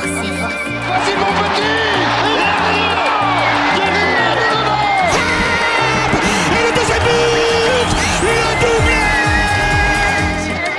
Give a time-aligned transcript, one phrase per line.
[0.00, 0.28] série.
[0.86, 1.78] Voici mon petit
[6.52, 7.90] Et le deuxième but
[8.22, 9.02] Le doublé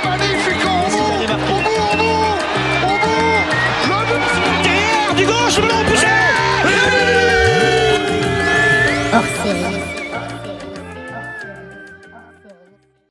[0.04, 2.30] Magnifique au bout Au bout, au bout
[2.82, 3.42] Au bout
[3.88, 4.24] Le but
[4.64, 6.06] Derrière, du gauche, le ballon poussé.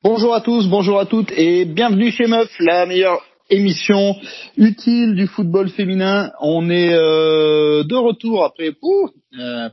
[0.02, 4.16] Bonjour à tous, bonjour à toutes et bienvenue chez Meuf, la meilleure émission
[4.58, 6.32] utile du football féminin.
[6.42, 8.72] On est euh, de retour après.
[8.82, 9.70] Ouh, euh,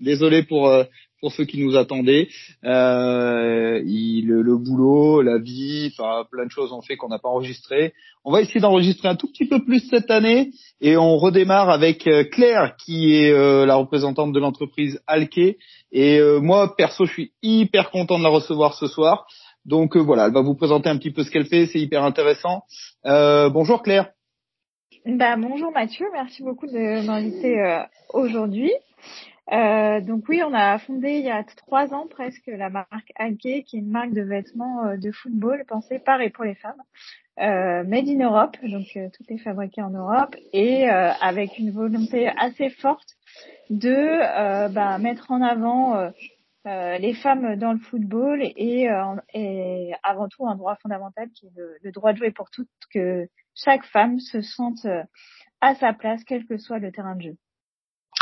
[0.00, 0.84] désolé pour euh,
[1.20, 2.28] pour ceux qui nous attendaient.
[2.64, 7.94] Euh, le, boulot, la vie, enfin plein de choses ont fait qu'on n'a pas enregistré.
[8.24, 10.50] On va essayer d'enregistrer un tout petit peu plus cette année
[10.82, 15.56] et on redémarre avec euh, Claire qui est la représentante de l'entreprise Alke.
[15.92, 19.26] Et moi perso, je suis hyper content de la recevoir ce soir.
[19.64, 22.04] Donc euh, voilà, elle va vous présenter un petit peu ce qu'elle fait, c'est hyper
[22.04, 22.64] intéressant.
[23.06, 24.10] Euh, bonjour Claire.
[25.06, 27.82] Bah, bonjour Mathieu, merci beaucoup de m'inviter euh,
[28.12, 28.72] aujourd'hui.
[29.52, 33.38] Euh, donc oui, on a fondé il y a trois ans presque la marque Alke,
[33.38, 36.80] qui est une marque de vêtements euh, de football pensée par et pour les femmes,
[37.40, 42.70] euh, made in Europe, donc tout est fabriqué en Europe et avec une volonté assez
[42.70, 43.16] forte
[43.68, 46.10] de bah, mettre en avant
[46.66, 51.46] euh, les femmes dans le football et, euh, et avant tout un droit fondamental qui
[51.46, 55.02] est le, droit de jouer pour toutes, que chaque femme se sente euh,
[55.60, 57.36] à sa place, quel que soit le terrain de jeu.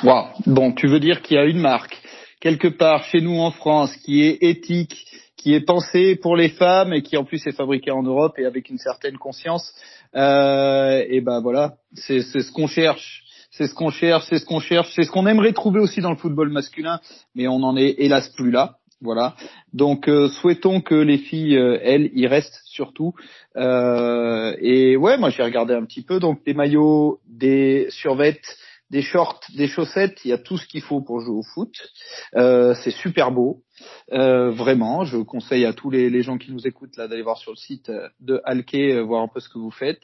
[0.02, 0.26] Wow.
[0.46, 2.02] Bon, tu veux dire qu'il y a une marque
[2.42, 6.92] quelque part chez nous en France qui est éthique, qui est pensée pour les femmes
[6.92, 9.72] et qui en plus est fabriquée en Europe et avec une certaine conscience.
[10.16, 13.22] Euh, et ben voilà, c'est ce qu'on cherche.
[13.52, 16.10] C'est ce qu'on cherche, c'est ce qu'on cherche, c'est ce qu'on aimerait trouver aussi dans
[16.10, 17.00] le football masculin,
[17.34, 18.78] mais on n'en est hélas plus là.
[19.02, 19.34] Voilà.
[19.74, 23.14] Donc euh, souhaitons que les filles, euh, elles, y restent surtout.
[23.56, 26.18] Euh, et ouais, moi j'ai regardé un petit peu.
[26.18, 28.56] Donc des maillots, des survêtes,
[28.92, 31.74] des shorts, des chaussettes, il y a tout ce qu'il faut pour jouer au foot.
[32.36, 33.62] Euh, c'est super beau,
[34.12, 35.04] Euh, vraiment.
[35.04, 37.56] Je conseille à tous les, les gens qui nous écoutent là d'aller voir sur le
[37.56, 40.02] site euh, de Alke, euh, voir un peu ce que vous faites.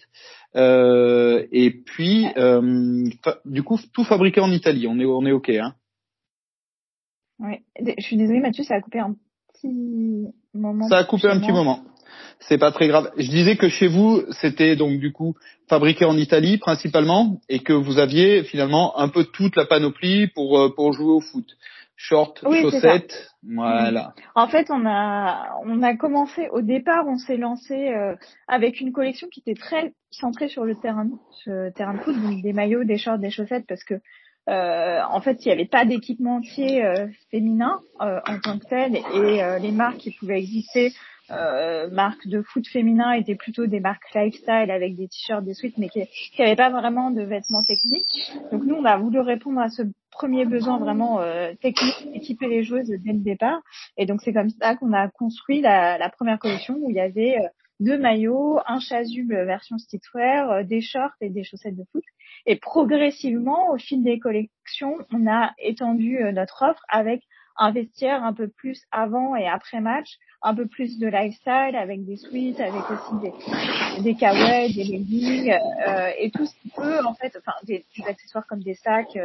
[0.57, 3.05] Euh, et puis, euh,
[3.45, 4.87] du coup, tout fabriqué en Italie.
[4.89, 5.51] On est, on est ok.
[5.51, 5.75] Hein.
[7.81, 9.15] Dé- Je suis désolée Mathieu, ça a coupé un
[9.53, 10.89] petit moment.
[10.89, 11.85] Ça a coupé un petit moment.
[12.41, 13.11] C'est pas très grave.
[13.17, 15.35] Je disais que chez vous, c'était donc du coup
[15.69, 20.59] fabriqué en Italie principalement, et que vous aviez finalement un peu toute la panoplie pour
[20.59, 21.47] euh, pour jouer au foot.
[22.01, 24.13] Shorts, Oui, chaussettes, voilà.
[24.37, 28.15] En fait, on a on a commencé au départ, on s'est lancé euh,
[28.47, 31.09] avec une collection qui était très centrée sur le terrain,
[31.47, 33.95] le terrain de foot, donc des maillots, des shorts, des chaussettes, parce que
[34.49, 38.97] euh, en fait, il n'y avait pas d'équipementier euh, féminin euh, en tant que tel,
[38.97, 40.93] et euh, les marques qui pouvaient exister,
[41.31, 45.79] euh, marques de foot féminin, étaient plutôt des marques lifestyle avec des t-shirts, des suites,
[45.79, 46.07] mais qui
[46.39, 48.33] n'avaient pas vraiment de vêtements techniques.
[48.53, 52.65] Donc nous, on a voulu répondre à ce premier besoin vraiment euh, technique, équiper les
[52.65, 53.61] joueuses dès le départ.
[53.97, 57.01] Et donc c'est comme ça qu'on a construit la, la première collection où il y
[57.01, 57.49] avait euh,
[57.81, 62.05] deux maillots, un chasuble version streetwear, euh, des shorts et des chaussettes de foot.
[62.47, 67.23] Et progressivement, au fil des collections, on a étendu euh, notre offre avec
[67.57, 72.05] un vestiaire un peu plus avant et après match, un peu plus de lifestyle avec
[72.05, 77.05] des suites, avec aussi des, des kawaii, des leggings euh, et tout ce qui peut
[77.05, 79.19] en fait, enfin des, accessoires comme des sacs,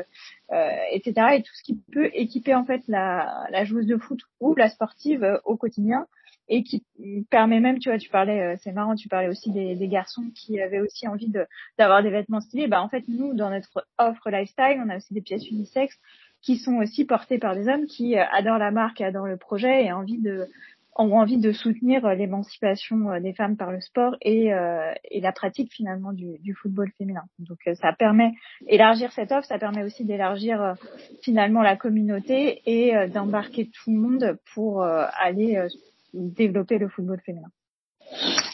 [0.52, 1.36] euh, etc.
[1.36, 4.70] Et tout ce qui peut équiper en fait la, la joueuse de foot ou la
[4.70, 6.08] sportive euh, au quotidien
[6.50, 6.84] et qui
[7.30, 10.26] permet même, tu vois, tu parlais, euh, c'est marrant, tu parlais aussi des, des garçons
[10.36, 11.32] qui avaient aussi envie
[11.78, 12.68] d'avoir des vêtements stylés.
[12.68, 15.98] Bah en fait nous dans notre offre lifestyle, on a aussi des pièces unisexes
[16.42, 19.86] qui sont aussi portées par des hommes qui euh, adorent la marque, adorent le projet
[19.86, 20.48] et envie de
[20.96, 25.22] ont envie de soutenir euh, l'émancipation euh, des femmes par le sport et, euh, et
[25.22, 27.24] la pratique finalement du, du football féminin.
[27.40, 28.32] Donc euh, ça permet
[28.68, 30.74] élargir cette offre, ça permet aussi d'élargir euh,
[31.22, 35.68] finalement la communauté et d'embarquer tout le monde pour aller
[36.14, 37.48] développer le football féminin.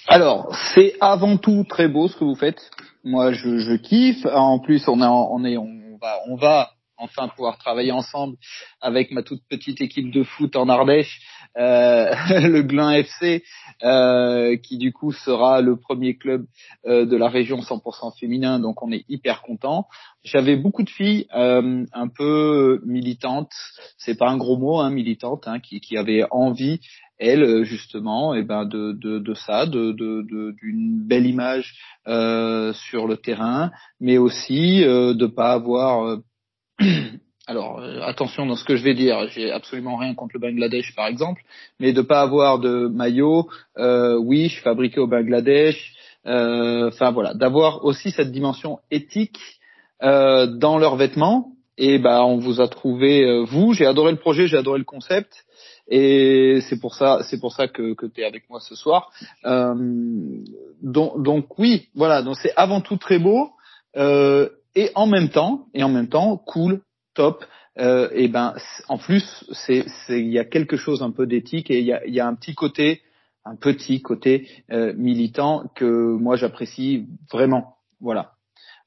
[0.08, 2.62] Alors, c'est avant tout très beau ce que vous faites.
[3.04, 4.26] Moi, je, je kiffe.
[4.26, 8.36] En plus, on, on est, on va, on va enfin pouvoir travailler ensemble
[8.82, 11.22] avec ma toute petite équipe de foot en Ardèche,
[11.60, 12.12] euh,
[12.48, 13.44] le Glin FC,
[13.84, 16.46] euh, qui du coup sera le premier club
[16.86, 18.60] euh, de la région 100% féminin.
[18.60, 19.88] Donc, on est hyper content.
[20.24, 23.52] J'avais beaucoup de filles euh, un peu militantes.
[23.98, 26.80] C'est pas un gros mot, hein, militantes, hein, qui, qui avaient envie
[27.20, 31.76] elle justement et ben de de, de ça de de de- d'une belle image
[32.08, 36.24] euh, sur le terrain mais aussi euh, de pas avoir euh,
[37.50, 40.94] alors euh, attention dans ce que je vais dire j'ai absolument rien contre le Bangladesh
[40.96, 41.42] par exemple
[41.80, 45.96] mais de pas avoir de maillot euh, oui fabriqué au Bangladesh
[46.28, 49.40] euh, enfin voilà d'avoir aussi cette dimension éthique
[50.04, 51.54] euh, dans leurs vêtements.
[51.82, 53.72] Et bah, on vous a trouvé vous.
[53.72, 55.46] J'ai adoré le projet, j'ai adoré le concept.
[55.88, 59.10] Et c'est pour ça, c'est pour ça que, que tu es avec moi ce soir.
[59.46, 62.22] Donc, donc oui, voilà.
[62.22, 63.52] Donc c'est avant tout très beau
[63.96, 66.82] et en même temps, et en même temps, cool,
[67.20, 67.44] top.
[67.78, 68.56] Euh, et ben,
[68.88, 72.06] en plus, c'est, il y a quelque chose un peu d'éthique et il y a,
[72.08, 73.02] y a un petit côté,
[73.44, 77.76] un petit côté euh, militant que moi j'apprécie vraiment.
[78.00, 78.32] Voilà.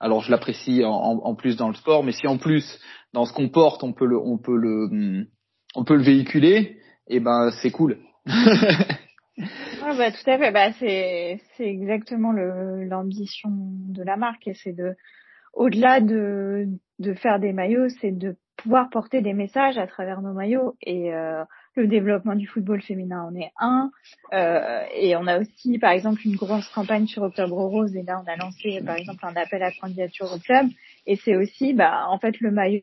[0.01, 2.81] Alors je l'apprécie en, en, plus dans le sport, mais si en plus
[3.13, 5.27] dans ce qu'on porte, on peut le, on peut le,
[5.75, 7.99] on peut le véhiculer, et ben c'est cool.
[9.85, 10.53] Ah bah, tout à fait.
[10.53, 14.95] Bah, c'est c'est exactement l'ambition de la marque et c'est de
[15.53, 16.69] au-delà de
[16.99, 20.77] de faire des maillots, c'est de pouvoir porter des messages à travers nos maillots.
[20.83, 21.45] Et euh,
[21.75, 23.91] le développement du football féminin en est un.
[24.33, 27.95] Euh, et on a aussi par exemple une grosse campagne sur Octobre Rose.
[27.97, 30.69] Et là on a lancé par exemple un appel à candidature au club.
[31.07, 32.83] Et c'est aussi bah en fait le maillot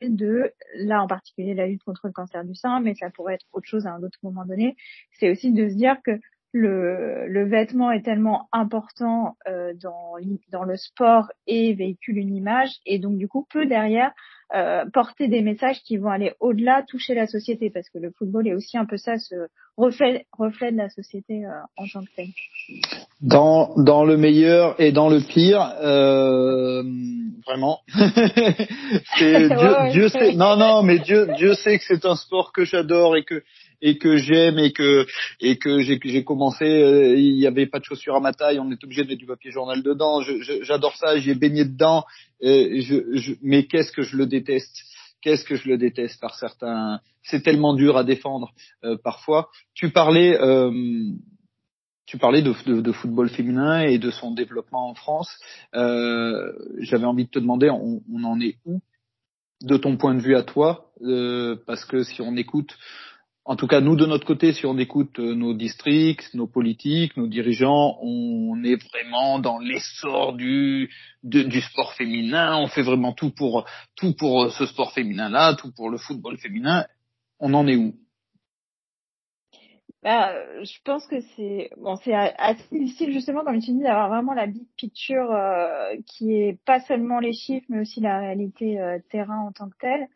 [0.00, 3.46] de, là en particulier la lutte contre le cancer du sein, mais ça pourrait être
[3.52, 4.76] autre chose à un autre moment donné,
[5.18, 6.12] c'est aussi de se dire que
[6.52, 10.14] le, le vêtement est tellement important euh, dans,
[10.50, 14.12] dans le sport et véhicule une image et donc du coup peut derrière
[14.52, 18.48] euh, porter des messages qui vont aller au-delà, toucher la société parce que le football
[18.48, 22.10] est aussi un peu ça, ce reflet, reflet de la société euh, en tant que
[22.16, 22.26] tel.
[23.20, 26.82] Dans, dans le meilleur et dans le pire, euh,
[27.46, 27.78] vraiment.
[29.18, 29.48] Dieu,
[29.92, 33.22] Dieu sait, non non, mais Dieu Dieu sait que c'est un sport que j'adore et
[33.22, 33.44] que
[33.82, 35.06] et que j'aime et que
[35.40, 38.70] et que j'ai commencé euh, il y avait pas de chaussures à ma taille on
[38.70, 40.20] est obligé de mettre du papier journal dedans.
[40.62, 42.04] J'adore ça j'y ai baigné dedans.
[42.42, 44.84] Euh, je, je, mais qu'est-ce que je le déteste?
[45.22, 47.00] Qu'est-ce que je le déteste par certains?
[47.22, 48.52] C'est tellement dur à défendre
[48.84, 49.50] euh, parfois.
[49.74, 50.38] Tu parlais
[52.10, 55.30] tu parlais de, de, de, football féminin et de son développement en France.
[55.76, 58.80] Euh, J'avais envie de te demander, on, on, en est où
[59.62, 62.76] de ton point de vue à toi euh, Parce que si on écoute
[63.50, 67.16] en tout cas, nous, de notre côté, si on écoute euh, nos districts, nos politiques,
[67.16, 70.88] nos dirigeants, on est vraiment dans l'essor du,
[71.24, 72.56] du sport féminin.
[72.58, 73.66] On fait vraiment tout pour,
[73.96, 76.86] tout pour euh, ce sport féminin-là, tout pour le football féminin.
[77.40, 77.96] On en est où?
[80.04, 80.32] Bah,
[80.62, 84.68] je pense que c'est bon, assez difficile justement, comme tu dis, d'avoir vraiment la big
[84.76, 88.78] picture euh, qui est pas seulement les chiffres, mais aussi la réalité
[89.10, 90.06] terrain en tant que telle.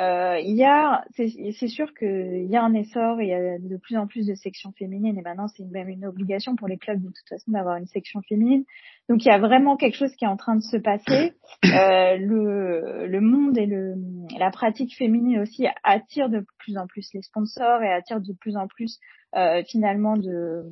[0.00, 4.08] Euh, a, c'est sûr qu'il y a un essor, il y a de plus en
[4.08, 7.28] plus de sections féminines et maintenant c'est même une obligation pour les clubs de toute
[7.28, 8.64] façon d'avoir une section féminine.
[9.08, 11.34] Donc il y a vraiment quelque chose qui est en train de se passer.
[11.64, 13.94] Euh, le, le monde et le,
[14.36, 18.56] la pratique féminine aussi attire de plus en plus les sponsors et attire de plus
[18.56, 18.98] en plus
[19.36, 20.64] euh, finalement de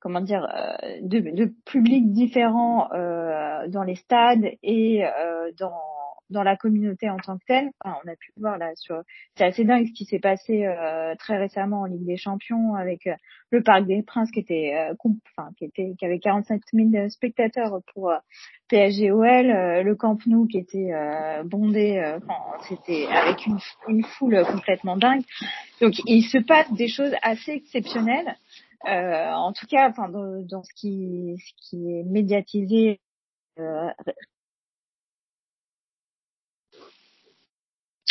[0.00, 5.80] comment dire euh, de, de publics différents euh, dans les stades et euh, dans
[6.30, 7.70] dans la communauté en tant que telle.
[7.84, 9.02] Enfin, on a pu voir là sur,
[9.36, 13.06] c'est assez dingue ce qui s'est passé euh, très récemment en Ligue des Champions avec
[13.06, 13.14] euh,
[13.50, 14.94] le Parc des Princes qui était, euh,
[15.36, 18.12] enfin qui était, qui avait 45 000 spectateurs pour
[18.68, 20.92] PSGOL, le Camp Nou qui était
[21.44, 22.38] bondé, enfin
[22.68, 25.22] c'était avec une, une foule complètement dingue.
[25.80, 28.36] Donc il se passe des choses assez exceptionnelles.
[28.84, 33.00] en tout cas, enfin, dans, dans, ce qui, ce qui est médiatisé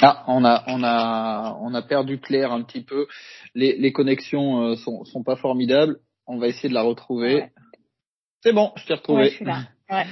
[0.02, 3.08] Ah, on a, on a, on a perdu Claire un petit peu.
[3.54, 5.98] Les, les connexions euh, sont, sont pas formidables.
[6.28, 7.50] On va essayer de la retrouver.
[8.42, 9.24] C'est bon, je t'ai retrouvé.
[9.24, 9.64] Ouais, je suis là.
[9.92, 10.06] Ouais.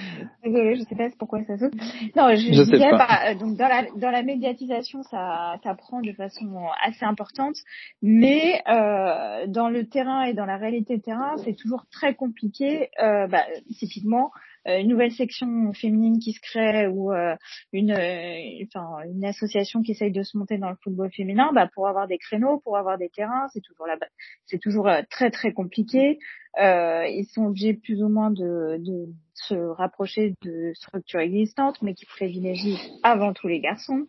[0.43, 1.75] Désolée, je sais pas pourquoi ça saute.
[2.15, 6.11] Non, je, je disais, bah, donc dans la dans la médiatisation, ça ça prend de
[6.13, 7.55] façon assez importante,
[8.01, 12.89] mais euh, dans le terrain et dans la réalité de terrain, c'est toujours très compliqué.
[12.99, 13.43] Euh, bah,
[13.77, 17.35] typiquement, euh, une nouvelle section féminine qui se crée ou euh,
[17.71, 21.69] une, euh, enfin, une association qui essaye de se monter dans le football féminin, bah,
[21.73, 23.97] pour avoir des créneaux, pour avoir des terrains, c'est toujours là
[24.45, 26.19] c'est toujours très très compliqué.
[26.57, 29.07] ils sont obligés plus ou moins de, de
[29.37, 34.05] se rapprocher de structures existantes, mais qui privilégient avant tout les garçons.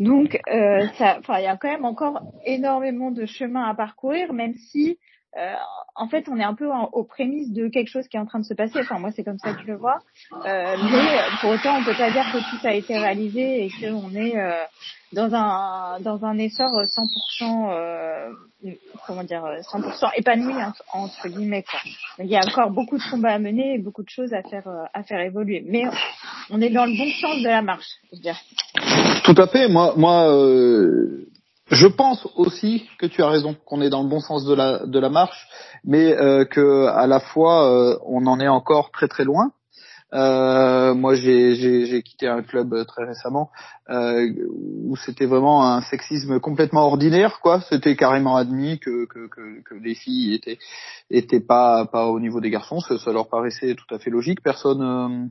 [0.00, 4.98] Donc, euh, il y a quand même encore énormément de chemin à parcourir, même si
[5.38, 5.54] euh,
[5.94, 8.38] en fait, on est un peu aux prémices de quelque chose qui est en train
[8.38, 8.80] de se passer.
[8.80, 10.00] Enfin, moi, c'est comme ça que je le vois.
[10.46, 14.14] Euh, mais pour autant, on peut pas dire que tout a été réalisé et qu'on
[14.14, 14.64] est euh,
[15.12, 18.30] dans un dans un essor 100% euh,
[19.06, 20.54] comment dire 100% épanoui
[20.92, 21.62] entre guillemets.
[21.62, 21.80] Quoi.
[22.18, 24.66] Il y a encore beaucoup de combats à mener et beaucoup de choses à faire
[24.68, 25.62] euh, à faire évoluer.
[25.66, 25.84] Mais
[26.50, 28.36] on est dans le bon sens de la marche, je dire.
[29.24, 29.68] Tout à fait.
[29.68, 30.30] Moi, moi.
[30.30, 31.28] Euh
[31.72, 34.86] je pense aussi que tu as raison, qu'on est dans le bon sens de la
[34.86, 35.48] de la marche,
[35.84, 39.52] mais euh, que à la fois euh, on en est encore très très loin.
[40.14, 43.50] Euh, moi, j'ai, quitté un club très récemment
[43.88, 47.62] où c'était vraiment un sexisme complètement ordinaire, quoi.
[47.70, 50.58] C'était carrément admis que, que, les filles étaient
[51.08, 52.80] étaient pas pas au niveau des garçons.
[52.80, 54.42] Ça, ça leur paraissait tout à fait logique.
[54.42, 55.30] Personne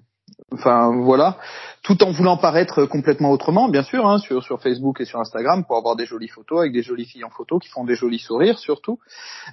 [0.52, 1.38] enfin voilà,
[1.84, 5.64] tout en voulant paraître complètement autrement, bien sûr, hein, sur sur Facebook et sur Instagram
[5.66, 8.20] pour avoir des jolies photos avec des jolies filles en photo qui font des jolis
[8.20, 9.00] sourires surtout.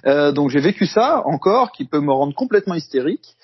[0.05, 3.35] Euh, donc j'ai vécu ça encore, qui peut me rendre complètement hystérique.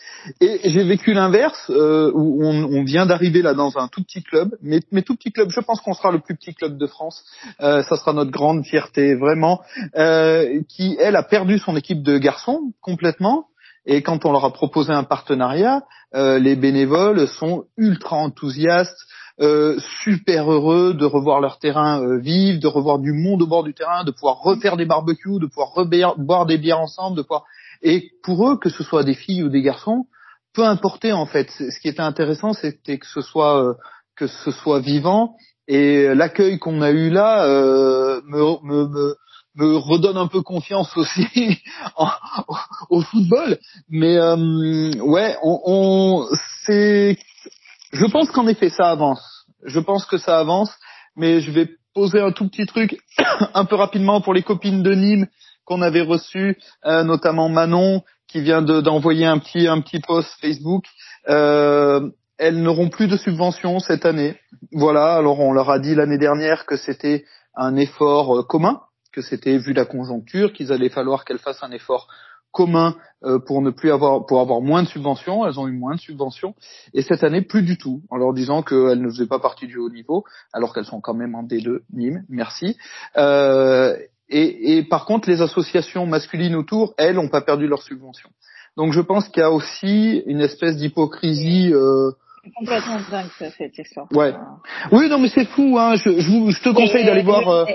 [0.41, 4.23] Et j'ai vécu l'inverse euh, où on, on vient d'arriver là dans un tout petit
[4.23, 5.49] club, mais, mais tout petit club.
[5.49, 7.23] Je pense qu'on sera le plus petit club de France.
[7.61, 9.61] Euh, ça sera notre grande fierté vraiment.
[9.95, 13.47] Euh, qui elle a perdu son équipe de garçons complètement.
[13.85, 15.83] Et quand on leur a proposé un partenariat,
[16.15, 18.97] euh, les bénévoles sont ultra enthousiastes,
[19.41, 23.63] euh, super heureux de revoir leur terrain euh, vivre, de revoir du monde au bord
[23.63, 25.85] du terrain, de pouvoir refaire des barbecues, de pouvoir
[26.17, 27.43] boire des bières ensemble, de pouvoir.
[27.81, 30.05] Et pour eux, que ce soit des filles ou des garçons,
[30.53, 31.51] peu importe en fait.
[31.51, 33.73] Ce qui était intéressant, c'était que ce soit euh,
[34.15, 35.35] que ce soit vivant.
[35.67, 39.15] Et l'accueil qu'on a eu là euh, me, me, me
[39.55, 41.59] me redonne un peu confiance aussi
[42.89, 43.57] au, football.
[43.89, 46.27] Mais euh, ouais, on, on
[46.65, 47.17] c'est.
[47.91, 49.45] Je pense qu'en effet ça avance.
[49.63, 50.71] Je pense que ça avance,
[51.15, 52.97] mais je vais poser un tout petit truc
[53.53, 55.27] un peu rapidement pour les copines de Nîmes
[55.63, 60.85] qu'on avait reçues, euh, notamment Manon qui vient d'envoyer un petit un petit post Facebook.
[61.29, 64.35] Euh, elles n'auront plus de subventions cette année.
[64.71, 65.15] Voilà.
[65.15, 67.23] Alors on leur a dit l'année dernière que c'était
[67.55, 68.81] un effort euh, commun
[69.15, 72.07] que c'était vu la conjoncture, qu'il allait falloir qu'elles fassent un effort
[72.51, 75.45] commun euh, pour ne plus avoir pour avoir moins de subventions.
[75.45, 76.53] Elles ont eu moins de subventions
[76.93, 79.77] et cette année plus du tout, en leur disant qu'elles ne faisaient pas partie du
[79.77, 81.79] haut niveau, alors qu'elles sont quand même en D2.
[81.93, 82.77] Nîmes, merci.
[83.17, 88.31] Euh, et, et, par contre, les associations masculines autour, elles, n'ont pas perdu leurs subventions.
[88.75, 91.71] Donc je pense qu'il y a aussi une espèce d'hypocrisie.
[91.73, 92.11] Euh,
[92.57, 94.07] complètement dingue cette histoire.
[94.11, 94.33] Ouais.
[94.91, 95.77] Oui, non, mais c'est fou.
[95.79, 95.95] Hein.
[95.95, 97.47] Je, je, je te conseille d'aller voir.
[97.49, 97.65] Euh,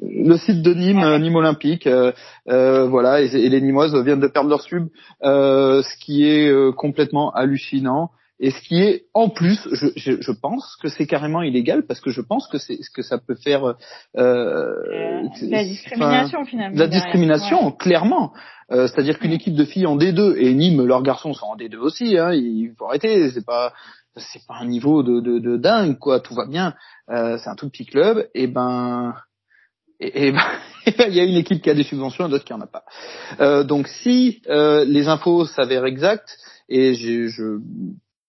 [0.00, 2.12] le site de Nîmes, euh, Nîmes Olympique, euh,
[2.48, 4.88] euh, voilà, et, les Nîmoises viennent de perdre leur sub,
[5.22, 8.10] ce qui est complètement hallucinant.
[8.40, 12.00] Et ce qui est en plus, je, je, je pense que c'est carrément illégal parce
[12.00, 13.74] que je pense que c'est ce que ça peut faire.
[14.16, 16.78] Euh, la discrimination finalement.
[16.78, 18.32] La discrimination, clairement.
[18.70, 22.16] C'est-à-dire qu'une équipe de filles en D2 et Nîmes, leurs garçons sont en D2 aussi.
[22.16, 23.28] Hein, il faut arrêter.
[23.30, 23.72] C'est pas
[24.16, 26.20] c'est pas un niveau de, de, de dingue quoi.
[26.20, 26.74] Tout va bien.
[27.08, 28.28] c'est un tout petit club.
[28.34, 29.14] Et ben
[30.00, 30.42] et, ben,
[30.86, 32.84] il y a une équipe qui a des subventions et d'autres qui en a pas.
[33.40, 36.38] Euh, donc si euh, les infos s'avèrent exactes,
[36.68, 37.60] et je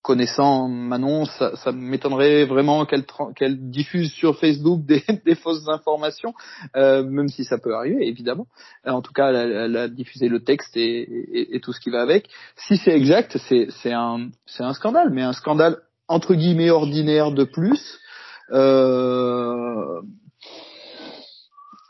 [0.02, 3.04] connaissant Manon, ça, ça m'étonnerait vraiment qu'elle
[3.36, 6.34] qu'elle diffuse sur Facebook des, des fausses informations,
[6.76, 8.48] euh, même si ça peut arriver évidemment.
[8.88, 11.90] Euh, en tout cas, elle, a diffusé le texte et, et, et, tout ce qui
[11.90, 12.30] va avec.
[12.56, 18.00] Si c'est exact, c'est un un scandale, mais un scandale entre guillemets ordinaire de plus.
[18.52, 20.02] Euh,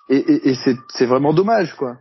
[0.09, 1.97] et, et, et c'est vraiment dommage, quoi.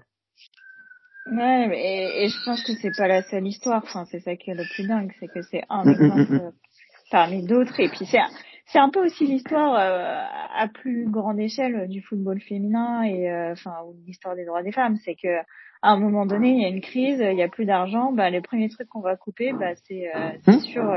[1.30, 3.82] Ouais, et, et, je pense que c'est pas la seule histoire.
[3.84, 6.20] Enfin, c'est ça qui est le plus dingue, c'est que c'est un mm, mm, mm,
[6.20, 6.52] exemple
[7.10, 7.78] parmi d'autres.
[7.80, 8.20] Et puis c'est
[8.66, 10.22] c'est un peu aussi l'histoire euh,
[10.56, 14.96] à plus grande échelle du football féminin et euh, enfin l'histoire des droits des femmes.
[15.04, 15.38] C'est que
[15.82, 18.12] à un moment donné, il y a une crise, il y a plus d'argent.
[18.12, 20.94] Bah, les premiers trucs qu'on va couper, bah, c'est euh, sur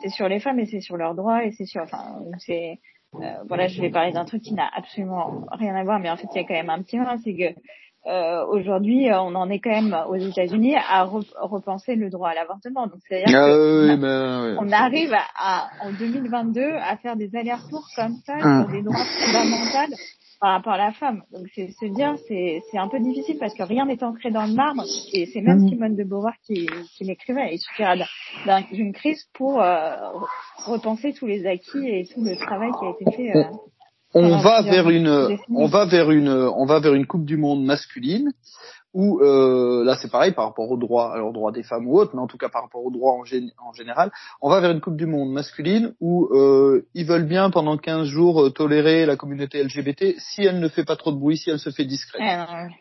[0.00, 2.74] c'est sur les femmes et c'est sur leurs droits et c'est sur enfin c'est euh,
[3.48, 6.28] voilà, je vais parler d'un truc qui n'a absolument rien à voir, mais en fait,
[6.34, 7.58] il y a quand même un petit lien, c'est que
[8.06, 12.34] euh, aujourd'hui, euh, on en est quand même aux États-Unis à repenser le droit à
[12.34, 12.86] l'avortement.
[12.86, 18.62] Donc, c'est-à-dire ah on, arrive à, en 2022 à faire des allers-retours comme ça ah.
[18.62, 19.94] sur des droits fondamentaux
[20.40, 21.22] par rapport à la femme.
[21.32, 24.46] Donc c'est se dire c'est c'est un peu difficile parce que rien n'est ancré dans
[24.46, 25.68] le marbre et c'est même mm.
[25.68, 27.54] Simone de Beauvoir qui, qui l'écrivait.
[27.54, 27.96] Il suffira
[28.72, 29.96] d'une crise pour euh,
[30.64, 33.36] repenser tous les acquis et tout le travail qui a été fait.
[33.36, 33.44] Euh,
[34.14, 37.64] on va vers une on va vers une on va vers une coupe du monde
[37.64, 38.32] masculine
[38.94, 42.12] où euh, là c'est pareil par rapport aux droits, alors droits des femmes ou autres,
[42.14, 44.80] mais en tout cas par rapport aux droits en, en général, on va vers une
[44.80, 49.16] Coupe du Monde masculine où euh, ils veulent bien pendant 15 jours euh, tolérer la
[49.16, 52.22] communauté LGBT si elle ne fait pas trop de bruit, si elle se fait discrète.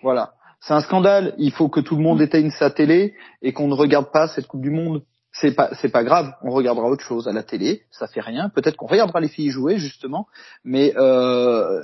[0.02, 0.34] Voilà.
[0.60, 1.36] C'est un scandale.
[1.38, 4.48] Il faut que tout le monde éteigne sa télé et qu'on ne regarde pas cette
[4.48, 5.04] Coupe du Monde.
[5.32, 6.34] C'est pas, c'est pas grave.
[6.42, 7.84] On regardera autre chose à la télé.
[7.92, 8.50] Ça fait rien.
[8.50, 10.28] Peut-être qu'on regardera les filles jouer justement,
[10.64, 11.84] mais euh,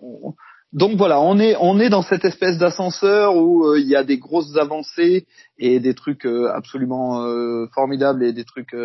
[0.00, 0.34] on,
[0.72, 4.04] donc voilà, on est on est dans cette espèce d'ascenseur où euh, il y a
[4.04, 5.26] des grosses avancées
[5.58, 8.76] et des trucs euh, absolument euh, formidables et des trucs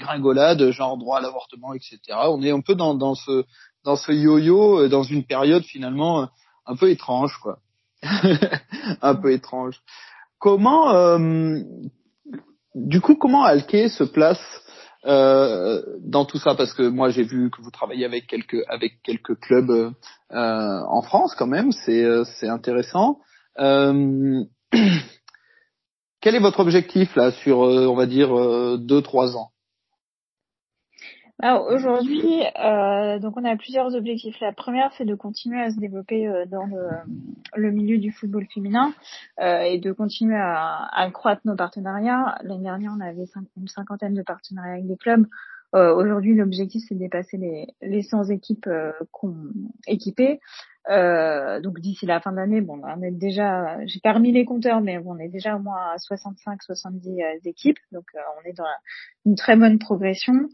[0.00, 1.98] gringolades, genre droit à l'avortement, etc.
[2.28, 3.44] On est un peu dans, dans ce
[3.84, 6.28] dans ce yo-yo, dans une période finalement
[6.64, 7.58] un peu étrange, quoi.
[8.02, 9.82] un peu étrange.
[10.38, 11.18] Comment,
[12.74, 14.62] du coup, comment Alke se place
[15.06, 19.02] euh, dans tout ça Parce que moi, j'ai vu que vous travaillez avec quelques avec
[19.02, 19.92] quelques clubs euh,
[20.30, 21.72] en France, quand même.
[21.72, 22.04] C'est
[22.38, 23.18] c'est intéressant.
[26.20, 29.50] quel est votre objectif là sur, on va dire, deux trois ans?
[31.38, 34.40] Alors aujourd'hui, euh, donc on a plusieurs objectifs.
[34.40, 36.66] La première, c'est de continuer à se développer euh, dans
[37.54, 38.94] le, milieu du football féminin
[39.40, 42.38] euh, et de continuer à, à croître nos partenariats.
[42.42, 43.26] L'année dernière, on avait
[43.58, 45.26] une cinquantaine de partenariats avec des clubs.
[45.74, 49.34] Euh, aujourd'hui, l'objectif, c'est de dépasser les, les 100 équipes euh, qu'on
[49.86, 50.40] équipées.
[50.88, 54.44] Euh, donc d'ici la fin de l'année, bon, on est déjà, j'ai pas remis les
[54.44, 58.52] compteurs, mais on est déjà au moins à 65-70 euh, équipes, donc euh, on est
[58.52, 58.64] dans
[59.24, 60.48] une très bonne progression.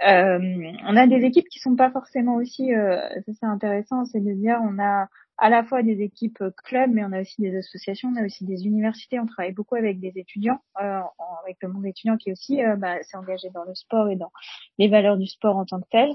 [0.00, 4.58] on a des équipes qui sont pas forcément aussi, ça c'est intéressant, c'est de dire
[4.62, 8.20] on a à la fois des équipes clubs, mais on a aussi des associations, on
[8.20, 9.18] a aussi des universités.
[9.18, 11.00] On travaille beaucoup avec des étudiants, euh,
[11.42, 14.30] avec le monde étudiant qui aussi euh, bah, s'est engagé dans le sport et dans
[14.78, 16.10] les valeurs du sport en tant que tel.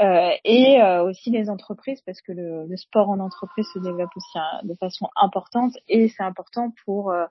[0.00, 4.10] Euh, et euh, aussi les entreprises parce que le, le, sport en entreprise se développe
[4.16, 7.26] aussi hein, de façon importante et c'est important pour euh,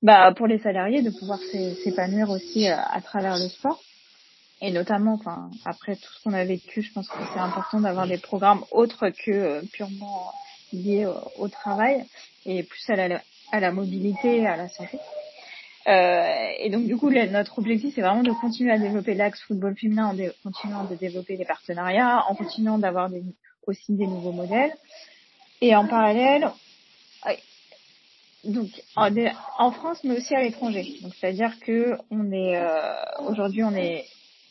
[0.00, 1.38] bah, pour les salariés de pouvoir
[1.84, 3.78] s'épanouir aussi à travers le sport
[4.62, 8.06] et notamment enfin après tout ce qu'on a vécu je pense que c'est important d'avoir
[8.06, 10.32] des programmes autres que purement
[10.72, 12.06] liés au, travail
[12.46, 13.20] et plus à la,
[13.52, 14.98] à la mobilité à la santé.
[15.88, 19.76] Euh, et donc du coup, notre objectif, c'est vraiment de continuer à développer l'axe football
[19.76, 23.22] féminin en continuant de développer les partenariats, en continuant d'avoir des,
[23.66, 24.74] aussi des nouveaux modèles.
[25.62, 26.50] Et en parallèle,
[28.44, 30.98] donc en, France, mais aussi à l'étranger.
[31.02, 32.94] Donc c'est-à-dire que on est euh,
[33.26, 34.06] aujourd'hui, on est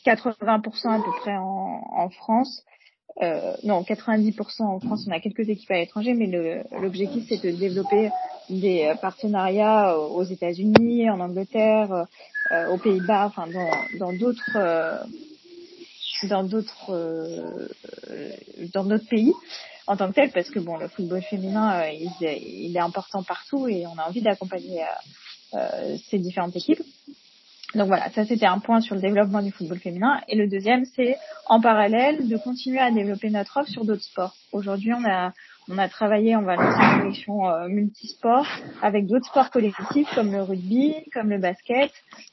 [0.06, 2.64] 80% à peu près en France
[3.22, 6.26] euh, non, 90% en France, on a quelques équipes à l'étranger, mais
[6.80, 8.10] l'objectif c'est de développer
[8.48, 12.06] des partenariats aux États-Unis, en Angleterre,
[12.52, 13.46] euh, aux Pays-Bas, enfin
[13.98, 14.98] dans d'autres euh,
[16.24, 17.68] dans d'autres euh,
[18.74, 19.32] dans d'autres pays
[19.86, 23.68] en tant que tel, parce que bon, le football féminin, il, il, est important partout
[23.68, 24.84] et on a envie d'accompagner
[26.08, 26.82] ces différentes équipes.
[27.74, 30.20] Donc voilà, ça c'était un point sur le développement du football féminin.
[30.28, 34.34] Et le deuxième, c'est en parallèle de continuer à développer notre offre sur d'autres sports.
[34.52, 35.32] Aujourd'hui, on a
[35.70, 38.46] on a travaillé, on va lancer une collection euh, multisport
[38.82, 41.92] avec d'autres sports collectifs comme le rugby, comme le basket,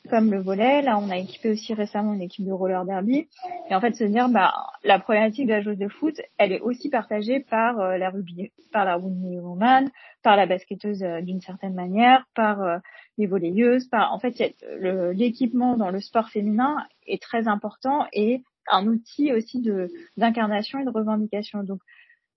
[0.10, 0.82] comme le volet.
[0.82, 3.28] Là, on a équipé aussi récemment une équipe de roller derby.
[3.70, 6.62] Et en fait, se dire, bah, la problématique de la joueuse de foot, elle est
[6.62, 9.90] aussi partagée par euh, la rugby, par la woman,
[10.24, 12.78] par la basketteuse euh, d'une certaine manière, par euh,
[13.20, 14.44] les volleyeuses, par, en fait,
[14.80, 20.86] l'équipement dans le sport féminin est très important et un outil aussi de d'incarnation et
[20.86, 21.64] de revendication.
[21.64, 21.80] Donc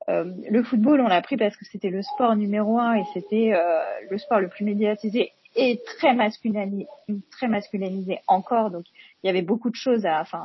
[0.08, 3.52] euh, le football, on l'a pris parce que c'était le sport numéro un et c'était
[3.52, 6.86] euh, le sport le plus médiatisé et très masculinisé,
[7.32, 8.70] très masculinisé encore.
[8.70, 8.84] Donc,
[9.22, 10.42] il y avait beaucoup de choses à, enfin,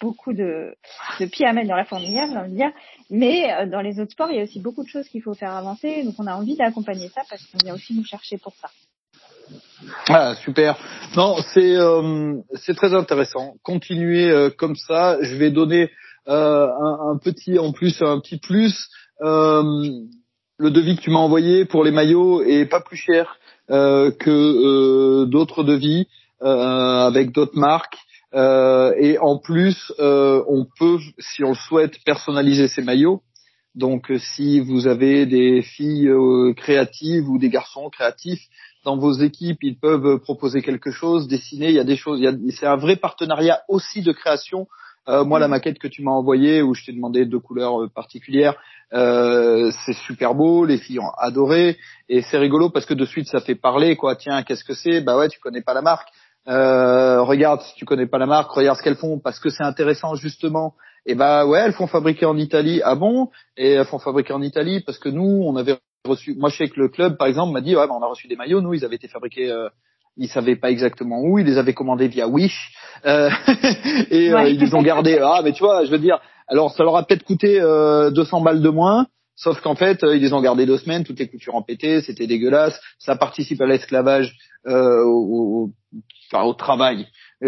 [0.00, 0.74] beaucoup de,
[1.18, 2.72] de pieds à mettre dans la fourmilière, j'ai envie de dire.
[3.10, 5.34] Mais euh, dans les autres sports, il y a aussi beaucoup de choses qu'il faut
[5.34, 6.04] faire avancer.
[6.04, 8.68] Donc, on a envie d'accompagner ça parce qu'on vient aussi nous chercher pour ça.
[10.08, 10.76] Ah super.
[11.16, 11.76] Non, c'est
[12.56, 13.54] c'est très intéressant.
[13.62, 15.16] Continuez comme ça.
[15.22, 15.88] Je vais donner euh,
[16.26, 18.88] un, un, petit en plus un petit plus
[19.22, 19.62] euh,
[20.58, 23.38] le devis que tu m'as envoyé pour les maillots est pas plus cher
[23.70, 26.06] euh, que d'autres devis
[26.40, 27.96] avec d'autres marques
[28.32, 33.22] et en plus on peut si on le souhaite personnaliser ces maillots
[33.74, 36.10] donc si vous avez des filles
[36.56, 38.42] créatives ou des garçons créatifs
[38.84, 41.68] dans vos équipes, ils peuvent proposer quelque chose, dessiner.
[41.68, 42.22] Il y a des choses.
[42.50, 44.66] C'est un vrai partenariat aussi de création
[45.08, 47.88] euh, moi, la maquette que tu m'as envoyée, où je t'ai demandé deux couleurs euh,
[47.88, 48.56] particulières,
[48.92, 51.76] euh, c'est super beau, les filles ont adoré,
[52.08, 54.16] et c'est rigolo parce que de suite ça fait parler, quoi.
[54.16, 55.00] Tiens, qu'est-ce que c'est?
[55.00, 56.08] Bah ouais, tu connais pas la marque.
[56.48, 59.64] Euh, regarde, si tu connais pas la marque, regarde ce qu'elles font parce que c'est
[59.64, 60.74] intéressant justement.
[61.04, 62.80] Et bah ouais, elles font fabriquer en Italie.
[62.84, 63.30] Ah bon?
[63.56, 66.34] Et elles font fabriquer en Italie parce que nous, on avait reçu.
[66.34, 68.28] Moi, je sais que le club, par exemple, m'a dit ouais, bah, on a reçu
[68.28, 68.60] des maillots.
[68.62, 69.68] Nous, ils avaient été fabriqués euh,
[70.18, 72.72] ils savaient pas exactement où, ils les avaient commandés via Wish
[73.06, 73.30] euh,
[74.10, 75.18] et euh, ils les ont gardés.
[75.22, 78.40] Ah, mais tu vois, je veux dire, alors ça leur a peut-être coûté euh, 200
[78.42, 81.28] balles de moins, sauf qu'en fait euh, ils les ont gardés deux semaines, toutes les
[81.28, 82.78] coutures en pété, c'était dégueulasse.
[82.98, 85.70] Ça participe à l'esclavage, euh, au,
[86.30, 87.06] enfin au travail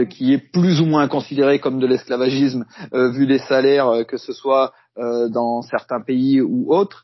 [0.09, 4.73] qui est plus ou moins considéré comme de l'esclavagisme vu les salaires que ce soit
[4.97, 7.03] dans certains pays ou autres.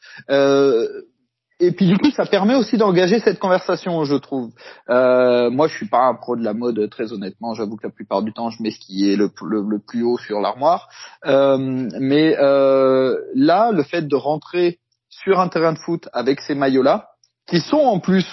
[1.58, 4.50] Et puis du coup, ça permet aussi d'engager cette conversation, je trouve.
[4.90, 7.54] Euh, moi, je suis pas un pro de la mode, très honnêtement.
[7.54, 9.30] J'avoue que la plupart du temps, je mets ce qui est le,
[9.78, 10.88] plus haut sur l'armoire.
[11.24, 16.54] Euh, mais euh, là, le fait de rentrer sur un terrain de foot avec ces
[16.54, 17.08] maillots-là,
[17.46, 18.26] qui sont en plus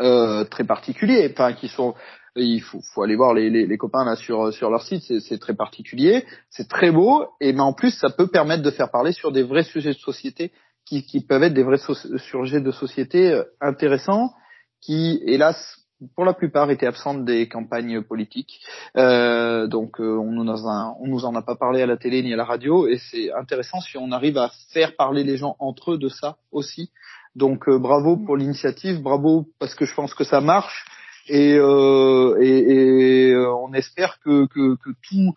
[0.00, 1.94] euh, très particuliers, enfin qui sont
[2.36, 6.66] il faut, aller voir les, copains là sur sur leur site, c'est très particulier, c'est
[6.66, 9.62] très beau, et mais en plus ça peut permettre de faire parler sur des vrais
[9.62, 10.50] sujets de société
[10.84, 11.80] qui, qui peuvent être des vrais
[12.18, 14.32] sujets de société euh, intéressants,
[14.80, 15.80] qui hélas
[16.14, 18.60] pour la plupart étaient absentes des campagnes politiques.
[18.96, 22.22] Euh, donc euh, on nous en on nous en a pas parlé à la télé
[22.22, 25.56] ni à la radio, et c'est intéressant si on arrive à faire parler les gens
[25.58, 26.90] entre eux de ça aussi.
[27.34, 30.84] Donc euh, bravo pour l'initiative, bravo parce que je pense que ça marche
[31.28, 35.34] et, euh, et, et euh, on espère que, que, que tout,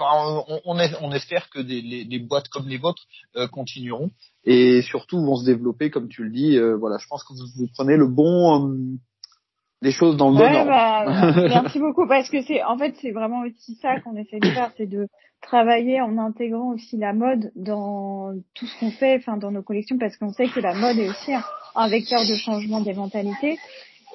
[0.00, 3.02] enfin, on, on, on, espère que des, les, les, boîtes comme les vôtres
[3.36, 4.10] euh, continueront
[4.44, 6.56] et surtout vont se développer, comme tu le dis.
[6.56, 8.98] Euh, voilà, je pense que vous, vous prenez le bon,
[9.82, 10.66] les choses dans le bon ordre.
[10.66, 14.50] Bah, merci beaucoup parce que c'est, en fait, c'est vraiment aussi ça qu'on essaie de
[14.50, 15.06] faire, c'est de
[15.42, 19.98] travailler en intégrant aussi la mode dans tout ce qu'on fait, enfin dans nos collections,
[19.98, 21.42] parce qu'on sait que la mode est aussi un,
[21.74, 23.58] un vecteur de changement des mentalités.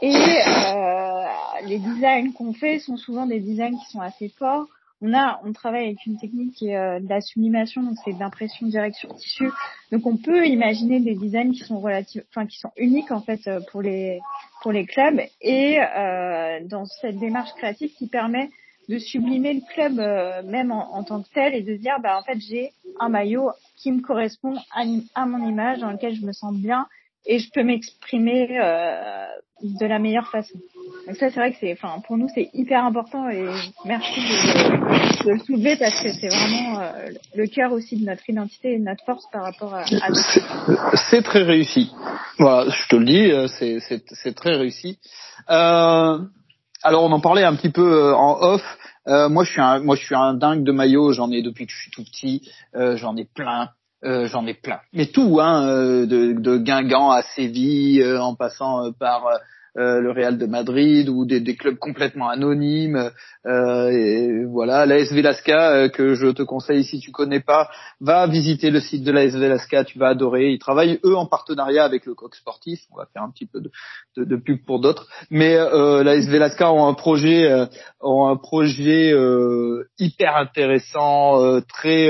[0.02, 1.26] Et euh,
[1.66, 4.68] les designs qu'on fait sont souvent des designs qui sont assez forts.
[5.08, 8.14] On a, on travaille avec une technique qui est euh, de la sublimation, donc c'est
[8.14, 9.52] de l'impression directe sur tissu.
[9.92, 13.48] Donc on peut imaginer des designs qui sont relatifs, enfin qui sont uniques en fait
[13.48, 14.20] euh, pour les
[14.64, 18.50] pour les clubs et euh, dans cette démarche créative qui permet
[18.90, 22.18] de sublimer le club euh, même en, en, tant que tel et de dire bah
[22.18, 26.26] en fait j'ai un maillot qui me correspond à, à, mon image dans lequel je
[26.26, 26.88] me sens bien
[27.26, 29.26] et je peux m'exprimer euh,
[29.62, 30.60] de la meilleure façon.
[31.08, 33.46] Donc ça, c'est vrai que c'est, enfin, pour nous, c'est hyper important et
[33.86, 38.74] merci de, le soulever parce que c'est vraiment euh, le cœur aussi de notre identité
[38.74, 39.82] et de notre force par rapport à.
[39.82, 41.92] à c'est très réussi.
[42.38, 45.00] Voilà, je te le dis, euh, c'est très réussi.
[45.50, 46.20] Euh,
[46.84, 48.78] alors, on en parlait un petit peu euh, en off.
[49.08, 51.14] Euh, moi, je suis un, moi, je suis un dingue de maillots.
[51.14, 52.50] J'en ai depuis que je suis tout petit.
[52.74, 53.70] j'en ai plein.
[54.06, 54.80] Euh, j'en ai plein.
[54.94, 59.28] Mais tout, hein, euh, de, de Guingamp à Séville, euh, en passant par
[59.78, 63.12] le Real de Madrid ou des, clubs complètement anonymes.
[63.46, 68.72] et voilà, la SV Lasca que je te conseille si tu connais pas, va visiter
[68.72, 70.54] le site de la SV Lasca, tu vas adorer.
[70.54, 72.80] Ils travaillent eux en partenariat avec le Coq Sportif.
[72.94, 73.60] On va faire un petit peu
[74.16, 75.10] de, pub pour d'autres.
[75.30, 77.68] Mais la SV Lasca ont un projet,
[78.00, 79.14] ont un projet
[80.00, 82.10] hyper intéressant, très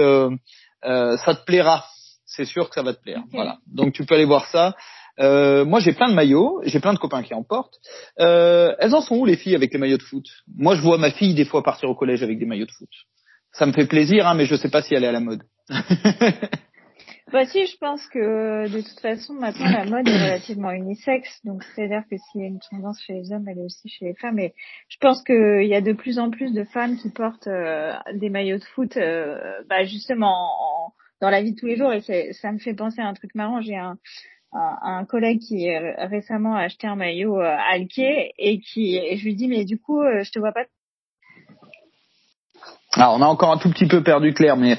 [0.84, 1.86] euh, ça te plaira.
[2.26, 3.22] C'est sûr que ça va te plaire.
[3.32, 3.58] Voilà.
[3.68, 4.76] Donc tu peux aller voir ça.
[5.20, 7.78] Euh, moi j'ai plein de maillots, j'ai plein de copains qui en portent.
[8.20, 10.26] Euh, elles en sont où les filles avec les maillots de foot?
[10.58, 12.90] Moi je vois ma fille des fois partir au collège avec des maillots de foot.
[13.54, 15.44] Ça me fait plaisir, hein, mais je sais pas si elle est à la mode.
[17.36, 21.66] Bah si, je pense que de toute façon maintenant la mode est relativement unisexe, donc
[21.66, 24.14] c'est-à-dire que s'il y a une tendance chez les hommes, elle est aussi chez les
[24.14, 24.40] femmes.
[24.40, 24.54] Et
[24.88, 28.30] je pense qu'il y a de plus en plus de femmes qui portent euh, des
[28.30, 29.38] maillots de foot, euh,
[29.70, 31.92] bah justement dans la vie de tous les jours.
[31.92, 33.60] Et ça me fait penser à un truc marrant.
[33.60, 33.98] J'ai un,
[34.54, 39.36] un, collègue qui récemment a acheté un maillot euh, Alké et qui et je lui
[39.36, 40.64] dis mais du coup je te vois pas.
[42.94, 44.78] Alors ah, on a encore un tout petit peu perdu Claire, mais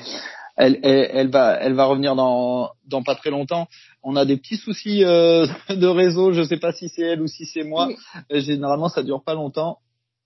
[0.56, 3.68] elle, elle, va, elle va revenir dans, dans pas très longtemps.
[4.02, 6.32] On a des petits soucis euh, de réseau.
[6.32, 7.88] Je sais pas si c'est elle ou si c'est moi.
[8.32, 9.78] Euh, généralement, ça dure pas longtemps.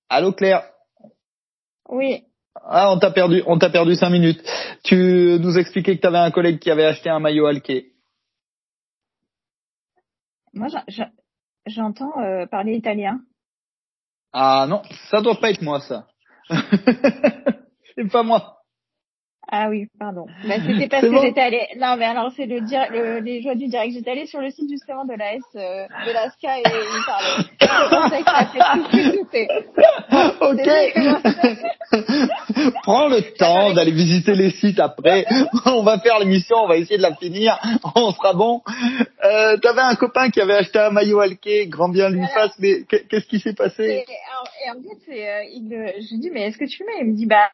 [0.08, 0.62] Allô Claire?
[1.88, 2.22] Oui.
[2.54, 4.42] Ah, on t'a perdu, on t'a perdu cinq minutes.
[4.84, 7.92] Tu nous expliquais que tu avais un collègue qui avait acheté un maillot Alké.
[10.52, 10.68] Moi,
[11.66, 13.20] j'entends euh, parler italien.
[14.32, 16.06] Ah non, ça doit pas être moi ça.
[17.96, 18.59] c'est pas moi.
[19.52, 20.26] Ah oui, pardon.
[20.46, 21.66] Bah, c'était parce que j'étais allée.
[21.76, 23.92] Non, mais alors c'est le, le, les joies du direct.
[23.94, 27.04] J'étais allée sur le site justement de la S, euh, de la SK et il
[27.04, 27.44] parlait.
[27.60, 28.30] Je pensais que
[30.40, 30.68] Ok.
[32.82, 35.24] Prends le temps d'aller visiter les sites après.
[35.66, 37.58] on va faire l'émission, on va essayer de la finir.
[37.96, 38.62] On sera bon.
[39.24, 42.52] Euh, T'avais un copain qui avait acheté un maillot alqué, grand bien lui fasse.
[42.58, 43.82] Mais qu'est-ce qui s'est passé?
[43.82, 44.04] Et,
[44.66, 45.68] et, en fait, euh, il,
[46.00, 47.50] je lui dis mais est-ce que tu le mets Il me dit bah,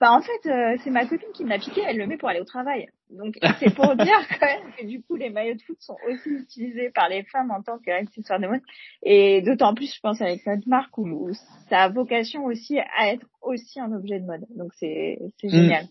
[0.00, 2.28] bah en fait euh, c'est ma copine qui me l'a piqué, elle le met pour
[2.28, 2.88] aller au travail.
[3.10, 6.30] Donc c'est pour dire quand même que du coup les maillots de foot sont aussi
[6.30, 8.62] utilisés par les femmes en tant qu'accessoires de mode.
[9.02, 11.30] Et d'autant plus je pense avec notre marque où,
[11.68, 14.44] ça a vocation aussi à être aussi un objet de mode.
[14.56, 15.86] Donc c'est c'est hmm.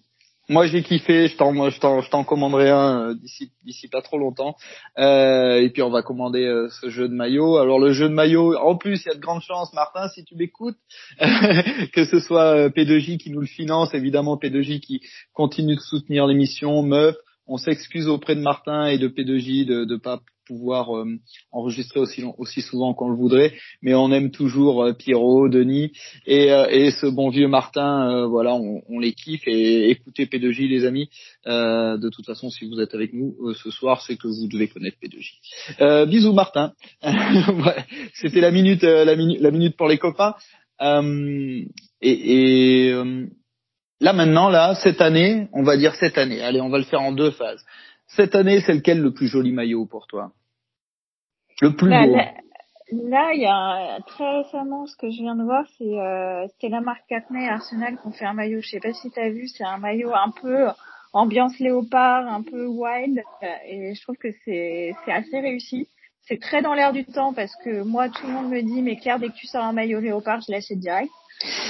[0.52, 4.02] Moi j'ai kiffé, je t'en je t'en je t'en commanderai un euh, d'ici d'ici pas
[4.02, 4.58] trop longtemps.
[5.00, 7.56] Euh, et puis on va commander euh, ce jeu de maillot.
[7.56, 10.26] Alors le jeu de maillot, en plus il y a de grandes chances, Martin, si
[10.26, 10.76] tu m'écoutes,
[11.94, 15.00] que ce soit euh, P2J qui nous le finance, évidemment P2J qui
[15.32, 17.16] continue de soutenir l'émission, meuf.
[17.48, 20.20] On s'excuse auprès de Martin et de P2J de ne pas
[20.52, 21.06] pouvoir euh,
[21.52, 25.94] enregistrer aussi aussi souvent qu'on le voudrait, mais on aime toujours euh, Pierrot, Denis
[26.26, 28.28] et, et ce bon vieux Martin.
[28.28, 31.10] voilà, on, les kiffe et écoutez P2J les amis.
[31.46, 34.98] de toute façon, si vous êtes avec nous ce soir, c'est que vous devez connaître
[35.02, 36.06] P2J.
[36.08, 36.74] bisous Martin.
[38.14, 40.36] C'était la minute la minute pour les copains.
[42.02, 42.94] et
[44.02, 46.42] Là maintenant, là, cette année, on va dire cette année.
[46.42, 47.64] Allez, on va le faire en deux phases.
[48.08, 50.32] Cette année, c'est lequel le plus joli maillot pour toi?
[51.62, 52.18] Le plus bah, beau
[52.94, 56.82] Là, il y a très récemment, ce que je viens de voir, c'est euh, la
[56.82, 58.60] marque Catney Arsenal qui ont fait un maillot.
[58.62, 60.68] Je sais pas si tu as vu, c'est un maillot un peu
[61.14, 63.22] ambiance léopard, un peu wild,
[63.66, 65.88] et je trouve que c'est assez réussi.
[66.28, 68.98] C'est très dans l'air du temps parce que moi, tout le monde me dit, mais
[68.98, 71.12] Claire, dès que tu sors un maillot léopard, je l'achète direct.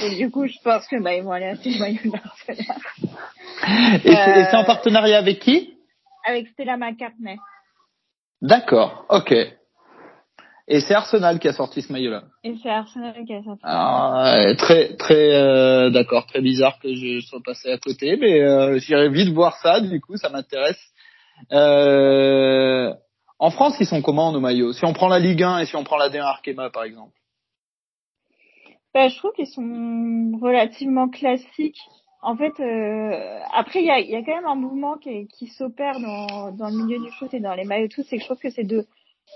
[0.04, 2.78] Et du coup, je pense que bah, ils vont aller acheter le maillot d'Arsenal.
[4.04, 5.74] Et c'est en partenariat avec qui?
[6.24, 7.38] Avec Stella McCartney.
[8.42, 9.32] D'accord, ok.
[10.68, 12.22] Et c'est Arsenal qui a sorti ce maillot-là.
[12.44, 13.60] Et c'est Arsenal qui a sorti.
[13.64, 18.78] Ah, très, très, euh, d'accord, très bizarre que je sois passé à côté, mais euh,
[18.78, 19.80] j'irai vite voir ça.
[19.80, 20.80] Du coup, ça m'intéresse.
[21.50, 22.94] Euh,
[23.40, 24.72] en France, ils sont comment nos maillots?
[24.72, 27.12] Si on prend la Ligue 1 et si on prend la D1 Arkema, par exemple?
[28.94, 31.80] Ben, je trouve qu'ils sont relativement classiques.
[32.20, 35.48] En fait, euh, après, il y a, y a quand même un mouvement qui, qui
[35.48, 38.26] s'opère dans, dans le milieu du foot et dans les maillots tout, c'est que je
[38.26, 38.86] trouve que c'est de,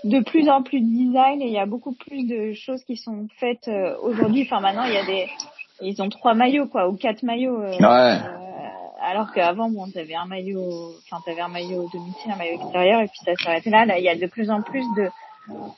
[0.03, 2.97] de plus en plus de design et il y a beaucoup plus de choses qui
[2.97, 4.43] sont faites euh, aujourd'hui.
[4.43, 5.27] Enfin, maintenant, il y a des,
[5.81, 7.61] ils ont trois maillots, quoi, ou quatre maillots.
[7.61, 8.19] Euh, ouais.
[9.01, 13.07] alors qu'avant, bon, t'avais un maillot, enfin, t'avais un maillot domicile, un maillot extérieur, et
[13.07, 13.85] puis ça s'arrêtait là.
[13.85, 15.09] Là, il y a de plus en plus de,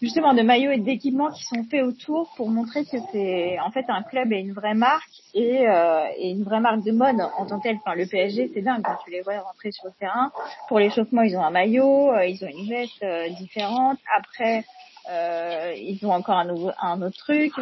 [0.01, 3.86] justement de maillots et d'équipements qui sont faits autour pour montrer que c'est en fait
[3.89, 7.60] un club et une vraie marque et, euh, une vraie marque de mode en tant
[7.60, 7.77] que telle.
[7.77, 10.32] Enfin, le PSG, c'est dingue quand tu les vois rentrer sur le terrain.
[10.67, 13.99] Pour l'échauffement, ils ont un maillot, euh, ils ont une veste euh, différente.
[14.17, 14.65] Après,
[15.12, 17.53] euh, ils ont encore un, nouveau, un autre truc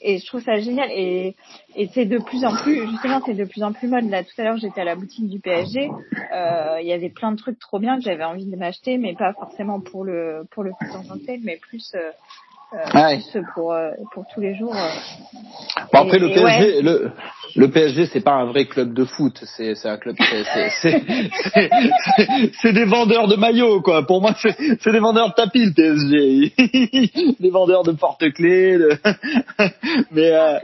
[0.00, 0.90] et je trouve ça génial.
[0.92, 1.36] Et,
[1.76, 4.08] et c'est de plus en plus justement c'est de plus en plus mode.
[4.08, 5.90] Là tout à l'heure j'étais à la boutique du PSG
[6.32, 9.14] euh, il y avait plein de trucs trop bien que j'avais envie de m'acheter mais
[9.14, 12.10] pas forcément pour le pour le foot en mais plus euh,
[12.72, 14.74] euh, pour euh, pour tous les jours.
[14.74, 14.88] Euh.
[15.92, 17.10] Bon, après le PSG, le
[17.56, 20.16] le PSG c'est pas un vrai club de foot, c'est un club
[22.62, 24.06] c'est des vendeurs de maillots quoi.
[24.06, 28.78] Pour moi c'est c'est des vendeurs de tapis le PSG, des vendeurs de porte-clés.
[28.78, 28.90] De...
[30.12, 30.58] mais, euh...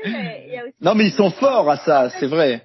[0.80, 2.62] non mais ils sont forts à ça, c'est vrai.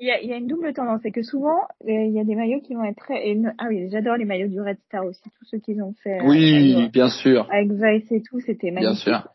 [0.00, 2.20] Il y, a, il y a une double tendance, c'est que souvent euh, il y
[2.20, 3.36] a des maillots qui vont être très.
[3.58, 6.20] ah oui, j'adore les maillots du Red Star aussi, tous ceux qu'ils ont fait.
[6.22, 7.48] Oui, euh, bien sûr.
[7.50, 9.06] Avec Vice et tout, c'était magnifique.
[9.06, 9.28] Bien sûr.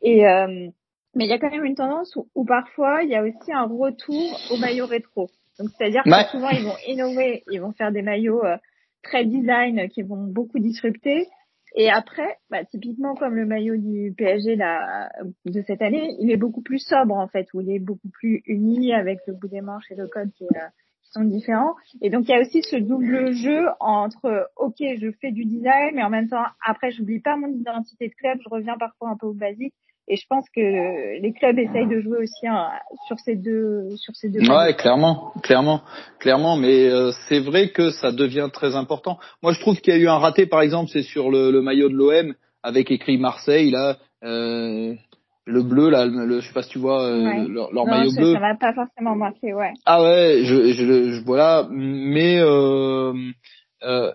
[0.00, 0.68] Et euh,
[1.14, 3.52] mais il y a quand même une tendance où, où, parfois il y a aussi
[3.52, 5.28] un retour aux maillots rétro.
[5.58, 8.42] Donc c'est-à-dire que souvent ils vont innover, ils vont faire des maillots
[9.02, 11.26] très design qui vont beaucoup disrupter
[11.74, 15.10] et après, bah, typiquement comme le maillot du PSG là,
[15.44, 18.42] de cette année, il est beaucoup plus sobre en fait, où il est beaucoup plus
[18.46, 20.68] uni avec le bout des manches et le code qui, euh,
[21.02, 21.74] qui sont différents.
[22.02, 25.94] Et donc il y a aussi ce double jeu entre ok, je fais du design,
[25.94, 29.16] mais en même temps après j'oublie pas mon identité de club, je reviens parfois un
[29.16, 29.74] peu au basique
[30.08, 32.70] et je pense que les clubs essayent de jouer aussi hein,
[33.06, 34.40] sur ces deux sur ces deux.
[34.40, 35.82] Ouais, clairement, clairement,
[36.18, 36.56] clairement.
[36.56, 39.18] Mais euh, c'est vrai que ça devient très important.
[39.42, 41.62] Moi, je trouve qu'il y a eu un raté, par exemple, c'est sur le, le,
[41.62, 43.96] maillot de l'OM avec écrit Marseille là.
[44.24, 44.94] Euh,
[45.46, 48.34] le bleu là, le, je sais pas si tu vois euh, leur, leur maillot bleu.
[48.34, 49.72] Ça m'a pas forcément marqué, ouais.
[49.86, 53.12] Ah ouais, je, je, je voilà, mais euh,
[53.82, 54.12] euh,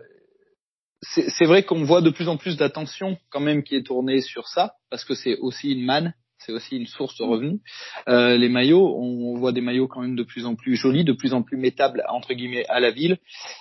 [1.05, 4.47] c'est vrai qu'on voit de plus en plus d'attention quand même qui est tournée sur
[4.47, 7.59] ça, parce que c'est aussi une manne, c'est aussi une source de revenus.
[8.07, 11.13] Euh, les maillots, on voit des maillots quand même de plus en plus jolis, de
[11.13, 13.17] plus en plus métables entre guillemets à la ville.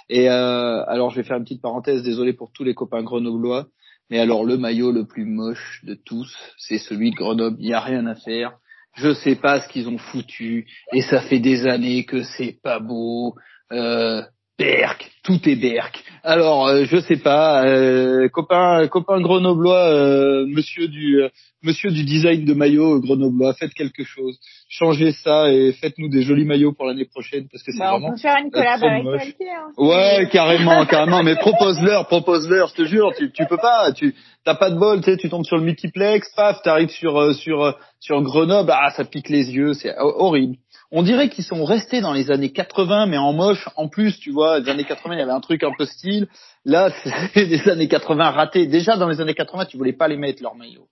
[0.08, 3.68] Et euh, alors je vais faire une petite parenthèse, désolé pour tous les copains grenoblois,
[4.10, 7.56] mais alors le maillot le plus moche de tous, c'est celui de Grenoble.
[7.58, 8.58] Il n'y a rien à faire.
[8.96, 12.78] Je sais pas ce qu'ils ont foutu et ça fait des années que c'est pas
[12.78, 13.34] beau.
[13.72, 14.22] Euh,
[14.56, 16.03] Berk, tout est Berk.
[16.26, 21.28] Alors, euh, je sais pas, euh, copain, copain grenoblois, euh, monsieur du, euh,
[21.62, 26.46] monsieur du design de maillot grenoblois, faites quelque chose, changez ça et faites-nous des jolis
[26.46, 28.08] maillots pour l'année prochaine parce que c'est bah, vraiment.
[28.08, 32.84] On peut faire une collab avec hein, Ouais, carrément, carrément, mais propose-leur, propose-leur, je te
[32.86, 34.14] jure, tu, tu peux pas, tu,
[34.46, 37.76] t'as pas de bol, tu sais, tu tombes sur le multiplex, paf, t'arrives sur, sur,
[38.00, 40.56] sur Grenoble, ah, ça pique les yeux, c'est horrible
[40.96, 43.68] on dirait qu'ils sont restés dans les années 80, mais en moche.
[43.74, 46.28] En plus, tu vois, les années 80, il y avait un truc un peu style.
[46.64, 46.88] Là,
[47.34, 48.66] c'est des années 80 ratés.
[48.68, 50.86] Déjà, dans les années 80, tu voulais pas les mettre, leur maillot.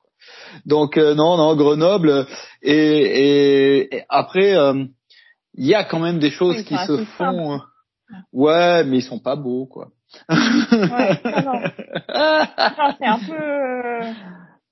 [0.66, 2.26] Donc, euh, non, non, Grenoble.
[2.62, 4.84] Et, après, euh,
[5.54, 7.60] il y a quand même des choses qui se font.
[8.32, 9.90] Ouais, mais ils sont pas beaux, quoi.
[10.28, 11.60] Ouais, non, non.
[12.08, 14.12] Non, c'est un peu, euh,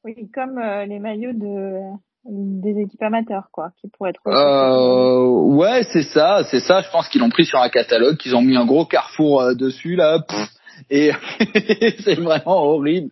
[0.04, 1.92] oui, comme les maillots de
[2.24, 4.20] des équipes amateurs, quoi, qui pourraient être.
[4.26, 6.82] Euh, ouais, c'est ça, c'est ça.
[6.82, 9.54] Je pense qu'ils l'ont pris sur un catalogue, qu'ils ont mis un gros carrefour euh,
[9.54, 10.48] dessus là, pff,
[10.90, 11.12] et
[12.04, 13.10] c'est vraiment horrible.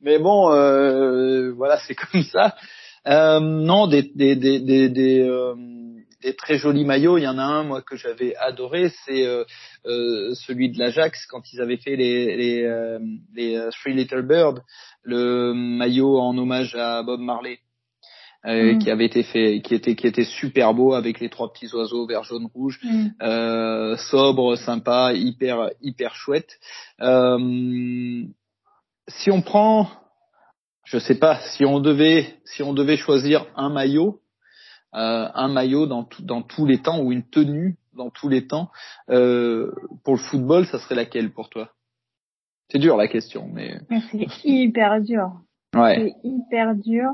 [0.00, 2.54] Mais bon, euh, voilà, c'est comme ça.
[3.06, 5.54] Euh, non, des des des des, des, euh,
[6.22, 7.18] des très jolis maillots.
[7.18, 9.26] Il y en a un moi que j'avais adoré, c'est
[9.84, 12.98] celui de l'Ajax quand ils avaient fait les les euh,
[13.34, 14.60] les Three Little Bird,
[15.02, 17.58] le maillot en hommage à Bob Marley.
[18.46, 18.78] Euh, Mm.
[18.78, 22.06] qui avait été fait, qui était qui était super beau avec les trois petits oiseaux
[22.06, 23.06] vert, jaune, rouge, Mm.
[23.22, 26.58] euh, sobre, sympa, hyper hyper chouette.
[27.00, 28.24] Euh,
[29.08, 29.88] si on prend,
[30.84, 34.20] je sais pas, si on devait si on devait choisir un maillot,
[34.94, 38.46] euh, un maillot dans tout- dans tous les temps ou une tenue dans tous les
[38.46, 38.70] temps
[39.10, 39.72] euh,
[40.04, 41.70] pour le football, ça serait laquelle pour toi?
[42.70, 45.30] C'est dur la question, mais Mais C'est hyper dur.
[45.74, 45.94] ouais.
[46.22, 47.10] C'est hyper dur.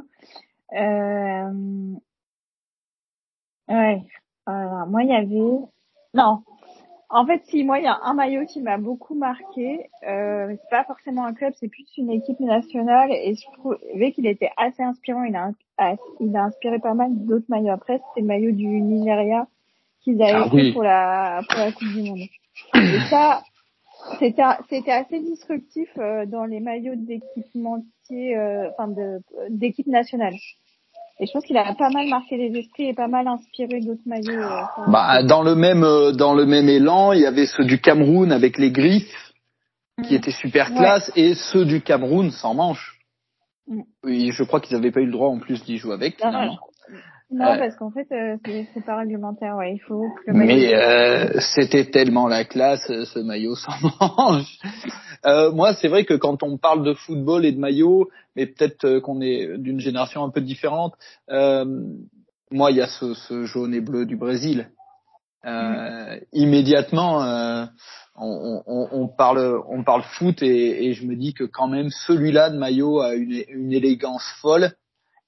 [0.76, 1.94] Euh...
[3.68, 4.02] Ouais.
[4.46, 5.66] Alors, moi, il y avait.
[6.14, 6.42] Non.
[7.12, 9.90] En fait, si moi, il y a un maillot qui m'a beaucoup marqué.
[10.06, 13.11] Euh, c'est pas forcément un club, c'est plus une équipe nationale.
[13.11, 15.24] Et je trouvais qu'il était assez inspirant.
[15.24, 17.72] Il a, a- il a inspiré pas mal d'autres maillots.
[17.72, 19.48] Après, c'était le maillot du Nigeria
[20.02, 20.72] qu'ils avaient Ah fait oui.
[20.72, 22.18] pour la pour la Coupe du Monde.
[22.74, 23.42] Et ça,
[24.20, 26.94] c'était c'était assez disruptif euh, dans les maillots
[28.14, 29.20] euh, enfin de
[29.51, 30.35] d'équipe nationale.
[31.23, 34.01] Et je pense qu'il a pas mal marqué les esprits et pas mal inspiré d'autres
[34.07, 34.40] maillots.
[34.42, 37.79] euh, Bah, dans le même euh, dans le même élan, il y avait ceux du
[37.81, 39.33] Cameroun avec les griffes
[40.03, 40.16] qui Mm.
[40.16, 40.77] étaient super Ouais.
[40.79, 42.99] classe et ceux du Cameroun sans manche.
[43.68, 43.83] Mm.
[44.05, 46.31] Oui, je crois qu'ils n'avaient pas eu le droit en plus d'y jouer avec Non,
[46.31, 46.59] finalement.
[47.31, 47.59] non, Euh.
[47.59, 49.57] parce qu'en fait, euh, c'est c'est pas réglementaire.
[49.57, 50.55] Ouais, il faut que le maillot.
[50.55, 53.73] Mais euh, c'était tellement la classe ce maillot sans
[54.16, 54.59] manche.
[55.26, 58.85] Euh, moi, c'est vrai que quand on parle de football et de maillot, mais peut-être
[58.85, 60.94] euh, qu'on est d'une génération un peu différente.
[61.30, 61.64] euh,
[62.50, 64.70] moi, il y a ce, ce jaune et bleu du Brésil.
[65.46, 67.64] Euh, Immédiatement, euh,
[68.16, 71.90] on, on, on parle, on parle foot et, et je me dis que quand même
[71.90, 74.72] celui-là de maillot a une, une élégance folle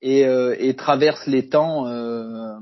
[0.00, 1.86] et, euh, et traverse les temps.
[1.86, 2.58] euh,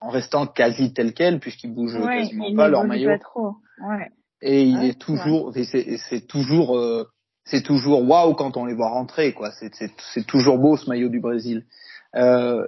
[0.00, 3.54] en restant quasi tel quel puisqu'ils bougent ouais, quasiment pas leur maillot pas trop.
[3.82, 4.10] Ouais.
[4.44, 7.08] Et il Ouais, est toujours c'est toujours euh,
[7.44, 9.50] c'est toujours waouh quand on les voit rentrer quoi.
[9.50, 11.64] C'est toujours beau ce maillot du Brésil.
[12.16, 12.64] Euh,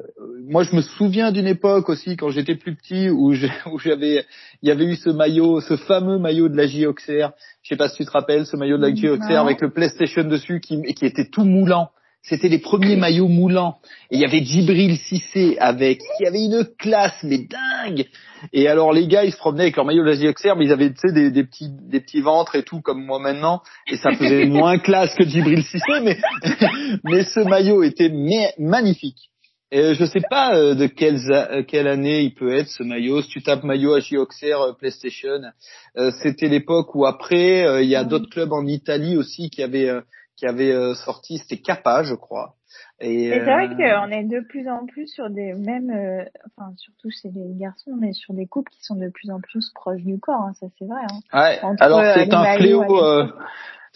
[0.49, 3.33] moi je me souviens d'une époque aussi quand j'étais plus petit où
[3.79, 4.25] j'avais
[4.63, 7.31] il y avait eu ce maillot ce fameux maillot de la JOXR
[7.63, 9.37] je sais pas si tu te rappelles ce maillot de la JOXR Non.
[9.47, 11.91] avec le PlayStation dessus qui qui était tout moulant
[12.29, 13.79] c'était les premiers maillots moulants
[14.11, 18.07] et il y avait Djibril Cissé avec qui avait une classe mais dingue
[18.53, 20.73] et alors les gars, ils se promenaient avec leur maillot de la JXR, mais ils
[20.73, 23.97] avaient tu sais des, des petits des petits ventres et tout comme moi maintenant, et
[23.97, 26.19] ça faisait moins classe que Djibril Cissé, mais
[27.05, 29.31] mais ce maillot était ma- magnifique.
[29.73, 32.83] Et je sais pas euh, de quelles a- euh, quelle année il peut être ce
[32.85, 33.23] maillot.
[33.23, 35.41] Si tu tapes maillot à JXR euh, PlayStation,
[36.23, 38.09] c'était l'époque où après il y a Mhm.
[38.11, 39.91] d'autres clubs en Italie aussi qui avaient
[40.37, 42.55] qui avaient euh, sorti, c'était Kappa, je crois.
[43.01, 46.25] Et, Et c'est vrai euh, qu'on est de plus en plus sur des mêmes, euh,
[46.47, 49.71] enfin surtout chez les garçons, mais sur des couples qui sont de plus en plus
[49.75, 50.43] proches du corps.
[50.43, 51.01] hein, ça c'est vrai.
[51.11, 51.41] Hein.
[51.41, 51.59] Ouais.
[51.63, 53.27] Entre, Alors c'est un fléau, euh,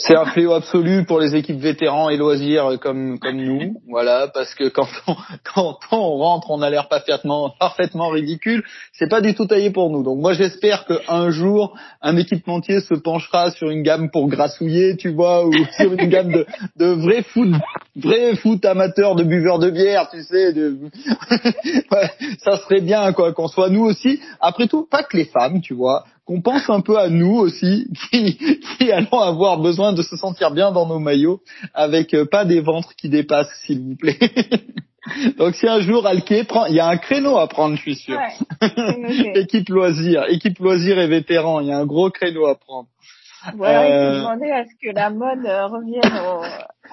[0.03, 4.55] c'est un fléau absolu pour les équipes vétérans et loisirs comme comme nous, voilà, parce
[4.55, 8.65] que quand on quand on rentre, on a l'air parfaitement parfaitement ridicule.
[8.93, 10.03] C'est pas du tout taillé pour nous.
[10.03, 14.97] Donc moi j'espère que un jour un équipementier se penchera sur une gamme pour grassouiller,
[14.97, 17.51] tu vois, ou sur une gamme de de vrai foot,
[17.97, 20.55] vrai foot amateur de buveurs de bière, tu sais.
[21.93, 22.11] Ouais,
[22.45, 24.21] ça serait bien quoi qu'on soit nous aussi.
[24.41, 27.87] Après tout, pas que les femmes, tu vois, qu'on pense un peu à nous aussi,
[28.11, 28.39] qui,
[28.79, 31.41] qui allons avoir besoin de se sentir bien dans nos maillots,
[31.75, 34.19] avec euh, pas des ventres qui dépassent, s'il vous plaît.
[35.39, 37.95] Donc si un jour Alké prend, il y a un créneau à prendre, je suis
[37.97, 38.19] sûr.
[38.19, 42.89] Ouais, équipe loisir, équipe loisir et vétéran, il y a un gros créneau à prendre.
[43.47, 44.13] Alors il Euh.
[44.13, 46.43] faut demander à ce que la mode euh, revienne au,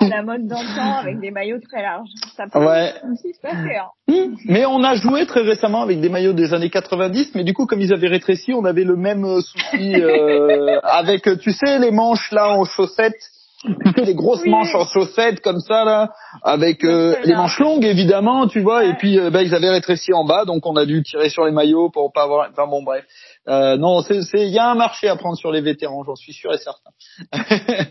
[0.06, 2.10] à la mode d'antan avec des maillots très larges.
[2.36, 2.94] Ça peut Ouais.
[3.12, 3.76] aussi se passer.
[3.78, 4.30] Hein.
[4.46, 7.66] Mais on a joué très récemment avec des maillots des années 90, mais du coup,
[7.66, 11.80] comme ils avaient rétréci, on avait le même euh, souci euh, avec, euh, tu sais,
[11.80, 13.16] les manches là en chaussettes,
[13.64, 14.52] tu sais, les grosses Oui.
[14.52, 16.12] manches en chaussettes comme ça là,
[16.44, 20.14] avec euh, les manches longues évidemment, tu vois, et puis euh, bah, ils avaient rétréci
[20.14, 22.48] en bas, donc on a dû tirer sur les maillots pour pas avoir.
[22.52, 23.04] Enfin bon, bref.
[23.48, 26.34] Euh, non, c'est, il y a un marché à prendre sur les vétérans, j'en suis
[26.34, 26.92] sûr et certain.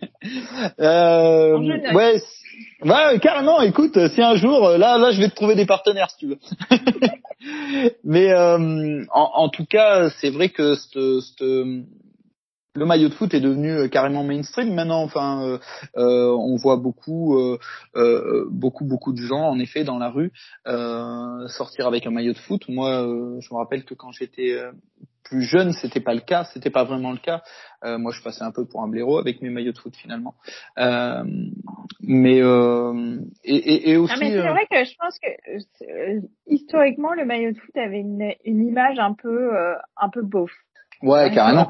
[0.80, 1.58] euh,
[1.94, 2.22] ouais,
[2.84, 3.60] ouais, carrément.
[3.62, 6.26] Écoute, si un jour, euh, là, là, je vais te trouver des partenaires si tu
[6.28, 6.38] veux.
[8.04, 11.44] Mais euh, en, en tout cas, c'est vrai que cette, cette,
[12.76, 15.02] le maillot de foot est devenu euh, carrément mainstream maintenant.
[15.02, 15.58] Enfin, euh,
[15.96, 17.38] euh, on voit beaucoup,
[18.50, 20.32] beaucoup, beaucoup de gens en effet dans la rue
[21.48, 22.68] sortir avec un maillot de foot.
[22.68, 23.02] Moi,
[23.40, 24.56] je me rappelle que quand j'étais
[25.24, 27.42] plus jeune, c'était pas le cas, c'était pas vraiment le cas.
[27.84, 30.34] moi, je passais un peu pour un blaireau avec mes maillots de foot finalement.
[30.76, 32.38] mais
[33.44, 34.14] et, et, aussi.
[34.14, 38.32] Ah, mais c'est vrai que je pense que historiquement, le maillot de foot avait une,
[38.44, 39.50] une image un peu,
[39.96, 40.50] un peu beauf.
[41.02, 41.68] Ouais, carrément.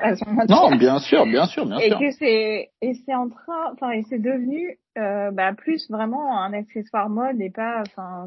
[0.49, 1.99] Non, bien sûr, bien sûr, bien et sûr.
[1.99, 6.53] Que c'est et c'est en train, enfin, et c'est devenu euh, bah, plus vraiment un
[6.53, 8.27] accessoire mode et pas, enfin,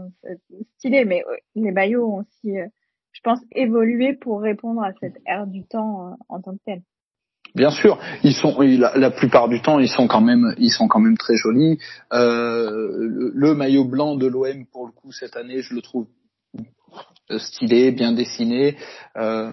[0.77, 1.05] stylé.
[1.05, 2.67] Mais euh, les maillots ont aussi, euh,
[3.11, 6.81] je pense, évolué pour répondre à cette ère du temps euh, en tant que tel.
[7.55, 10.87] Bien sûr, ils sont la, la, plupart du temps ils sont quand même ils sont
[10.87, 11.79] quand même très jolis.
[12.11, 16.05] Le, le, maillot blanc de l'OM pour le coup cette année je le trouve
[17.37, 18.77] stylé, bien dessiné.
[19.17, 19.51] Euh,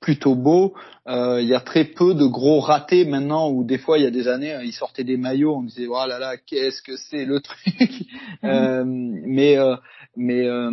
[0.00, 0.74] plutôt beau.
[1.06, 4.06] Euh, il y a très peu de gros ratés maintenant où des fois il y
[4.06, 7.24] a des années ils sortaient des maillots, on disait oh là là qu'est-ce que c'est
[7.24, 8.06] le truc.
[8.44, 9.76] euh, mais euh,
[10.16, 10.70] mais euh,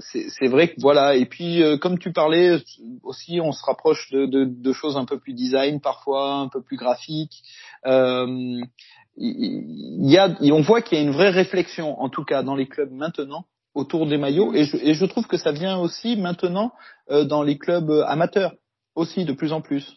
[0.00, 1.16] c'est vrai que voilà.
[1.16, 2.62] Et puis euh, comme tu parlais
[3.02, 6.62] aussi, on se rapproche de, de, de, choses un peu plus design parfois, un peu
[6.62, 7.42] plus graphiques.
[7.84, 8.62] il
[9.16, 12.68] y a, on voit qu'il y a une vraie réflexion en tout cas dans les
[12.68, 13.44] clubs maintenant
[13.74, 16.72] autour des maillots et je, et je trouve que ça vient aussi maintenant
[17.10, 18.54] euh, dans les clubs euh, amateurs
[18.94, 19.96] aussi de plus en plus.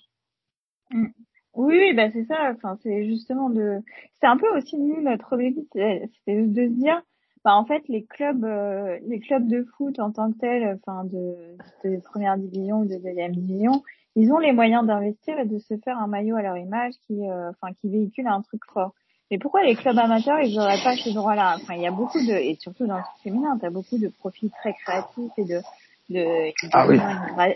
[0.91, 1.07] Mm.
[1.53, 2.53] Oui, bah c'est ça.
[2.55, 3.80] Enfin, c'est justement de.
[4.19, 7.01] C'est un peu aussi notre objectif, c'est de se dire,
[7.43, 11.03] bah en fait les clubs, euh, les clubs de foot en tant que tels, enfin
[11.03, 13.84] de, de première division ou de deuxième division,
[14.15, 17.19] ils ont les moyens d'investir et de se faire un maillot à leur image qui,
[17.22, 18.93] enfin, qui véhicule un truc fort.
[19.32, 21.55] Mais pourquoi les clubs amateurs, ils n'auraient pas ce droit-là?
[21.55, 24.09] Enfin, il y a beaucoup de, et surtout dans le féminin, tu as beaucoup de
[24.09, 25.61] profils très créatifs et de,
[26.09, 26.99] de ah oui.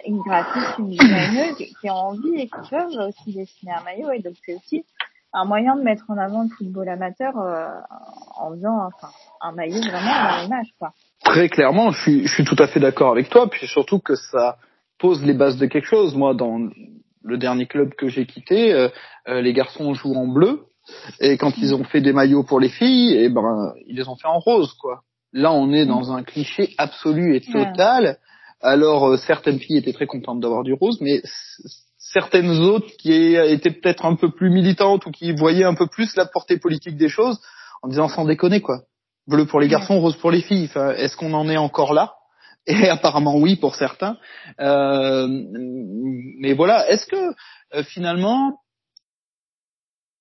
[0.06, 4.10] une, graphiste, une designeuse qui ont envie et qui peuvent aussi dessiner un maillot.
[4.14, 4.86] Et donc, c'est aussi
[5.34, 7.68] un moyen de mettre en avant le football amateur euh,
[8.38, 9.10] en faisant enfin,
[9.42, 10.94] un maillot vraiment à l'image, quoi.
[11.26, 13.50] Très clairement, je suis, je suis tout à fait d'accord avec toi.
[13.50, 14.58] Puis surtout que ça
[14.98, 16.16] pose les bases de quelque chose.
[16.16, 16.58] Moi, dans
[17.22, 18.88] le dernier club que j'ai quitté, euh,
[19.28, 20.68] euh, les garçons jouent en bleu
[21.20, 24.08] et quand ils ont fait des maillots pour les filles, et eh ben ils les
[24.08, 25.02] ont fait en rose quoi.
[25.34, 28.18] Là, on est dans un cliché absolu et total.
[28.62, 31.22] Alors euh, certaines filles étaient très contentes d'avoir du rose, mais
[31.98, 36.16] certaines autres qui étaient peut-être un peu plus militantes ou qui voyaient un peu plus
[36.16, 37.42] la portée politique des choses,
[37.84, 38.84] en disant sans déconner quoi.
[39.28, 40.66] Bleu pour les garçons, rose pour les filles.
[40.70, 42.14] Enfin, Est-ce qu'on en est encore là?
[42.68, 44.18] Et apparemment oui pour certains.
[44.60, 45.28] Euh,
[46.40, 47.34] mais voilà, est-ce que
[47.76, 48.60] euh, finalement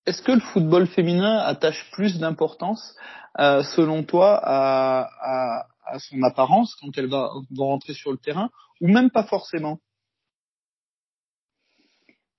[0.07, 2.96] est-ce que le football féminin attache plus d'importance,
[3.38, 8.18] euh, selon toi, à, à, à, son apparence quand elle va, va, rentrer sur le
[8.18, 8.50] terrain,
[8.80, 9.78] ou même pas forcément?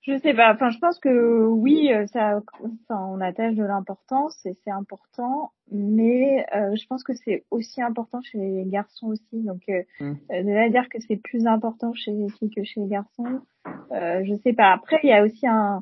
[0.01, 0.53] Je sais pas.
[0.53, 5.51] Enfin, je pense que oui, euh, ça, enfin, on attache de l'importance et c'est important,
[5.72, 9.43] mais euh, je pense que c'est aussi important chez les garçons aussi.
[9.43, 10.13] Donc, euh, mmh.
[10.30, 13.41] de dire que c'est plus important chez les filles que chez les garçons,
[13.91, 14.74] euh, je sais pas.
[14.74, 15.82] Après, il y a aussi un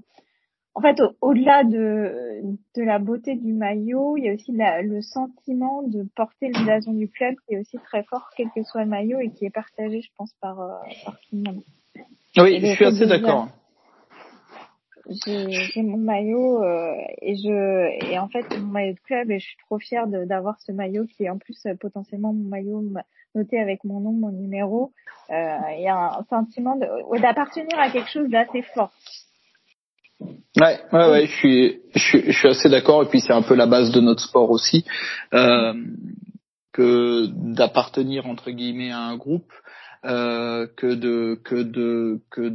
[0.75, 2.41] en fait, au-delà de,
[2.75, 6.63] de la beauté du maillot, il y a aussi la, le sentiment de porter le
[6.63, 9.45] blason du club qui est aussi très fort, quel que soit le maillot, et qui
[9.45, 10.73] est partagé, je pense, par, euh,
[11.05, 11.63] par tout le monde.
[12.37, 13.49] Oui, je suis assez d'accord.
[15.09, 19.45] J'ai mon maillot euh, et je et en fait mon maillot de club et je
[19.45, 22.81] suis trop fière d'avoir ce maillot qui est en plus euh, potentiellement mon maillot
[23.35, 24.93] noté avec mon nom, mon numéro.
[25.29, 28.93] Euh, il y a un sentiment d'appartenir à quelque chose d'assez fort.
[30.59, 33.03] Ouais, ouais, ouais, je suis, je suis, je suis assez d'accord.
[33.03, 34.85] Et puis c'est un peu la base de notre sport aussi,
[35.33, 35.73] euh,
[36.71, 39.51] que d'appartenir entre guillemets à un groupe,
[40.05, 42.51] euh, que de, que de, que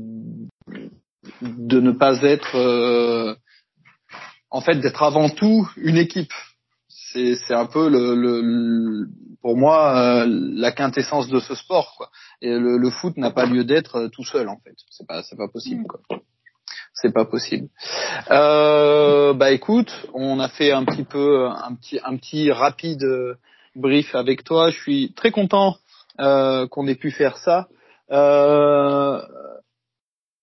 [1.42, 3.34] de ne pas être, euh,
[4.50, 6.32] en fait, d'être avant tout une équipe.
[6.88, 9.08] C'est, c'est un peu le, le,
[9.40, 11.94] pour moi euh, la quintessence de ce sport.
[11.96, 12.10] Quoi.
[12.42, 14.74] Et le, le foot n'a pas lieu d'être tout seul en fait.
[14.90, 15.84] C'est pas, c'est pas possible.
[15.86, 16.00] Quoi
[17.00, 17.68] c'est pas possible.
[18.30, 23.34] Euh, bah écoute, on a fait un petit peu un petit un petit rapide euh,
[23.76, 24.70] brief avec toi.
[24.70, 25.76] Je suis très content
[26.20, 27.68] euh, qu'on ait pu faire ça.
[28.10, 29.20] Euh,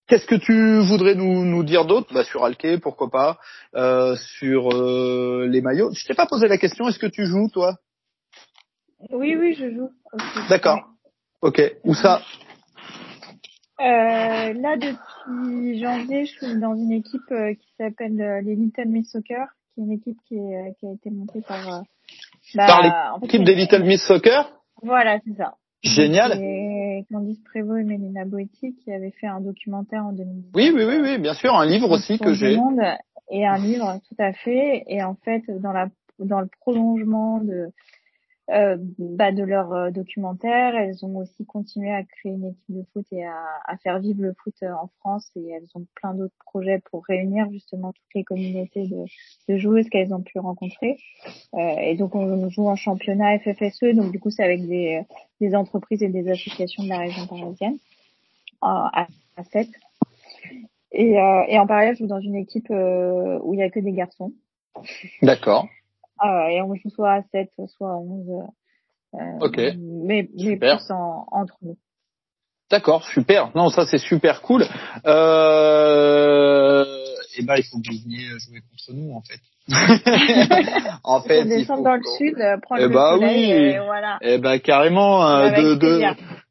[0.08, 2.14] Qu'est-ce que tu voudrais nous, nous dire d'autre?
[2.14, 3.39] Bah, Sur Alke, pourquoi pas
[3.76, 5.91] euh, Sur euh, les maillots.
[5.93, 7.78] Je t'ai pas posé la question, est-ce que tu joues toi?
[9.10, 9.89] Oui, oui, je joue.
[10.47, 10.80] D'accord.
[11.41, 11.60] Ok.
[11.84, 12.22] Où ça?
[13.80, 18.88] Euh, là, depuis janvier, je suis dans une équipe euh, qui s'appelle euh, les Little
[18.88, 21.80] Miss Soccer, qui est une équipe qui, est, euh, qui a été montée par...
[21.80, 21.82] Euh,
[22.53, 24.51] bah, par l'équipe des Little Miss Soccer?
[24.82, 25.55] Voilà, c'est ça.
[25.84, 26.34] Génial.
[26.34, 30.51] Avec Candice Prévost et Mélina Boetti qui avaient fait un documentaire en 2010.
[30.55, 32.57] Oui, oui, oui, oui, bien sûr, un livre aussi que j'ai.
[33.30, 34.84] Et un livre, tout à fait.
[34.88, 35.88] Et en fait, dans la
[36.19, 37.71] dans le prolongement de
[38.51, 40.75] euh, bah, de leur euh, documentaire.
[40.75, 43.35] Elles ont aussi continué à créer une équipe de foot et à,
[43.65, 47.03] à faire vivre le foot euh, en France et elles ont plein d'autres projets pour
[47.05, 49.05] réunir justement toutes les communautés de,
[49.49, 50.97] de joueuses qu'elles ont pu rencontrer.
[51.55, 55.01] Euh, et donc on joue en championnat FFSE, donc du coup c'est avec des,
[55.41, 57.77] des entreprises et des associations de la région parisienne
[58.61, 59.67] à, à 7.
[60.91, 63.91] Et, et en parallèle, je joue dans une équipe où il y a que des
[63.91, 64.31] garçons.
[65.21, 65.67] D'accord.
[66.20, 68.43] Ah, et on joue soit à 7, soit à 11.
[69.16, 69.57] Euh, ok.
[69.78, 71.78] Mais, mais plus en, entre nous.
[72.72, 73.51] D'accord, super.
[73.55, 74.66] Non, ça c'est super cool.
[75.05, 76.84] Euh...
[77.38, 79.39] Eh ben, il faut que vous veniez jouer contre nous en fait.
[81.03, 83.51] en fait, il faut dans le sud, prendre eh le bah soleil, oui.
[83.51, 84.18] et voilà.
[84.22, 86.01] Eh ben carrément euh, de, de,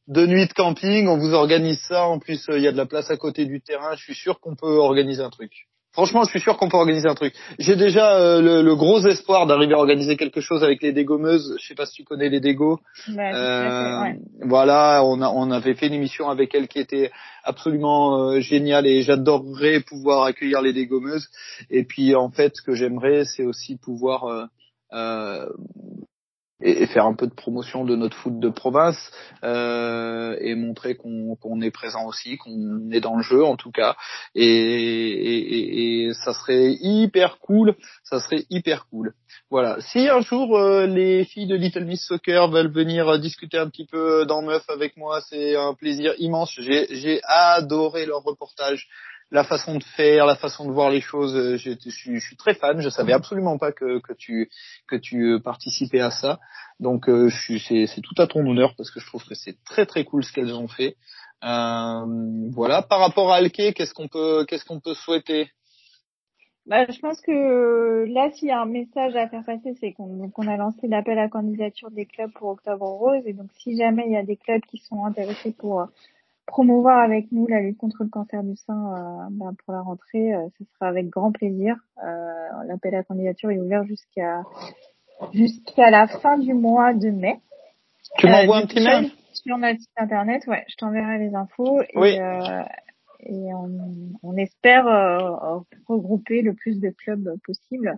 [0.08, 2.06] de nuit de camping, on vous organise ça.
[2.06, 3.94] En plus, il y a de la place à côté du terrain.
[3.96, 5.68] Je suis sûr qu'on peut organiser un truc.
[5.94, 7.34] Franchement, je suis sûr qu'on peut organiser un truc.
[7.60, 11.56] J'ai déjà euh, le, le, gros espoir d'arriver à organiser quelque chose avec les dégommeuses.
[11.60, 12.80] Je sais pas si tu connais les dégos.
[13.08, 14.18] Ouais, euh, ouais.
[14.42, 17.12] Voilà, on, a, on avait fait une émission avec elle qui était
[17.44, 21.28] absolument euh, géniale et j'adorerais pouvoir accueillir les dégommeuses.
[21.70, 24.48] Et puis en fait, ce que j'aimerais, c'est aussi pouvoir
[24.92, 25.46] euh
[26.60, 29.10] et, faire un peu de promotion de notre foot de province
[29.42, 33.96] euh, et montrer qu'on est présent aussi, qu'on est dans le jeu en tout cas.
[34.34, 37.74] Et, ça serait hyper cool,
[38.04, 39.14] ça serait hyper cool.
[39.50, 39.78] Voilà.
[39.80, 43.86] Si un jour euh, les filles de Little Miss Soccer veulent venir discuter un petit
[43.86, 46.52] peu dans Meuf avec moi, c'est un plaisir immense.
[46.58, 48.88] J'ai adoré leur reportage
[49.34, 51.34] la façon de faire, la façon de voir les choses.
[51.34, 52.80] Euh, je, je, suis très fan.
[52.80, 54.48] Je savais absolument pas que, que tu
[54.86, 56.38] que tu euh, participais à ça.
[56.78, 57.28] Donc euh,
[57.68, 60.32] c'est tout à ton honneur parce que je trouve que c'est très très cool ce
[60.32, 60.94] qu'elles ont fait.
[61.42, 62.82] Euh, voilà.
[62.82, 65.50] Par rapport à Alke, qu'est-ce qu'on peut qu'est-ce qu'on peut souhaiter?
[66.66, 70.48] Bah, je pense que là, s'il y a un message à faire passer, c'est qu'on
[70.48, 73.22] a lancé l'appel à candidature des clubs pour Octobre Rose.
[73.26, 75.86] Et donc, si jamais il y a des clubs qui sont intéressés pour
[76.46, 80.34] promouvoir avec nous la lutte contre le cancer du sein euh, bah, pour la rentrée,
[80.34, 81.76] euh, ce sera avec grand plaisir.
[82.04, 84.42] Euh, L'appel à candidature est ouvert jusqu'à
[85.32, 87.40] jusqu'à la fin du mois de mai.
[88.18, 91.88] Tu m'envoies un petit mail sur notre site internet, ouais, je t'enverrai les infos et,
[91.96, 92.16] oui.
[93.26, 93.68] et on,
[94.22, 94.84] on espère
[95.88, 97.96] regrouper le plus de clubs possible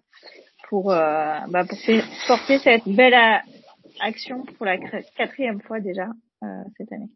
[0.69, 1.79] pour bah, pour
[2.27, 3.15] porter cette belle
[4.01, 4.79] action pour la
[5.17, 6.09] quatrième fois déjà
[6.79, 7.11] cette année.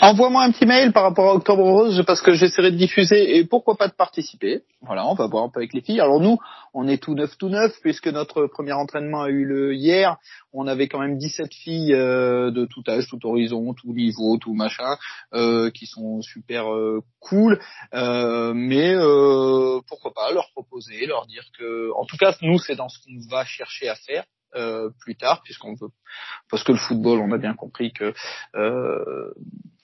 [0.00, 3.46] Envoie-moi un petit mail par rapport à Octobre Rose parce que j'essaierai de diffuser et
[3.46, 4.62] pourquoi pas de participer.
[4.82, 6.00] Voilà, on va voir un peu avec les filles.
[6.00, 6.38] Alors nous,
[6.74, 10.16] on est tout neuf tout neuf puisque notre premier entraînement a eu le hier.
[10.52, 14.54] On avait quand même 17 filles euh, de tout âge, tout horizon, tout niveau, tout
[14.54, 14.96] machin,
[15.32, 17.58] euh, qui sont super euh, cool.
[17.94, 22.76] Euh, mais euh, pourquoi pas leur proposer, leur dire que, en tout cas, nous c'est
[22.76, 24.24] dans ce qu'on va chercher à faire.
[24.56, 25.90] Euh, plus tard, puisqu'on veut,
[26.50, 28.14] parce que le football, on a bien compris que
[28.54, 29.30] euh,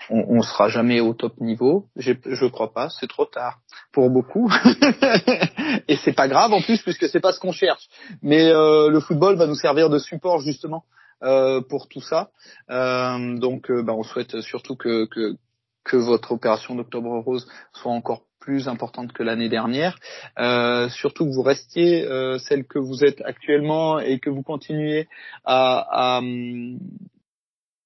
[0.08, 1.88] on, sera jamais au top niveau.
[1.96, 3.60] Je crois pas, c'est trop tard
[3.92, 4.50] pour beaucoup,
[5.88, 7.86] et c'est pas grave en plus puisque c'est pas ce qu'on cherche.
[8.22, 10.84] Mais euh, le football va nous servir de support justement
[11.22, 12.30] euh, pour tout ça.
[12.70, 15.36] Euh, donc, bah, on souhaite surtout que, que
[15.84, 19.96] que votre opération d'Octobre Rose soit encore plus importante que l'année dernière.
[20.38, 25.08] Euh, surtout que vous restiez euh, celle que vous êtes actuellement et que vous continuez
[25.44, 26.20] à, à,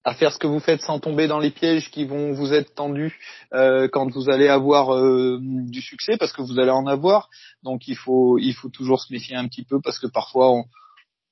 [0.04, 2.74] à, faire ce que vous faites sans tomber dans les pièges qui vont vous être
[2.74, 3.18] tendus
[3.52, 7.28] euh, quand vous allez avoir euh, du succès, parce que vous allez en avoir.
[7.62, 10.64] Donc il faut il faut toujours se méfier un petit peu parce que parfois on,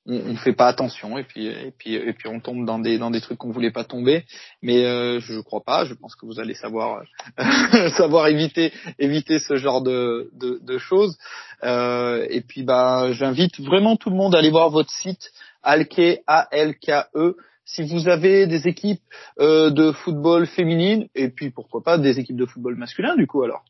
[0.07, 2.99] on, on fait pas attention et puis et puis et puis on tombe dans des
[2.99, 4.25] dans des trucs qu'on voulait pas tomber.
[4.63, 5.85] Mais euh, je crois pas.
[5.85, 7.03] Je pense que vous allez savoir
[7.97, 11.17] savoir éviter éviter ce genre de de, de choses.
[11.63, 15.33] Euh, et puis bah j'invite vraiment tout le monde à aller voir votre site
[15.63, 17.37] alke a l k e.
[17.67, 19.01] Si vous avez des équipes
[19.41, 23.43] euh, de football féminine et puis pourquoi pas des équipes de football masculin du coup
[23.43, 23.65] alors.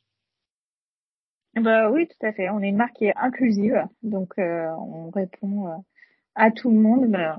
[1.56, 2.50] Bah oui tout à fait.
[2.50, 3.80] On est une marque qui est inclusive.
[4.02, 5.76] Donc euh, on répond euh,
[6.34, 7.36] à tout le monde, ben,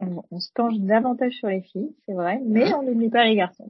[0.00, 3.36] on, on, se penche davantage sur les filles, c'est vrai, mais on n'oublie pas les
[3.36, 3.68] garçons.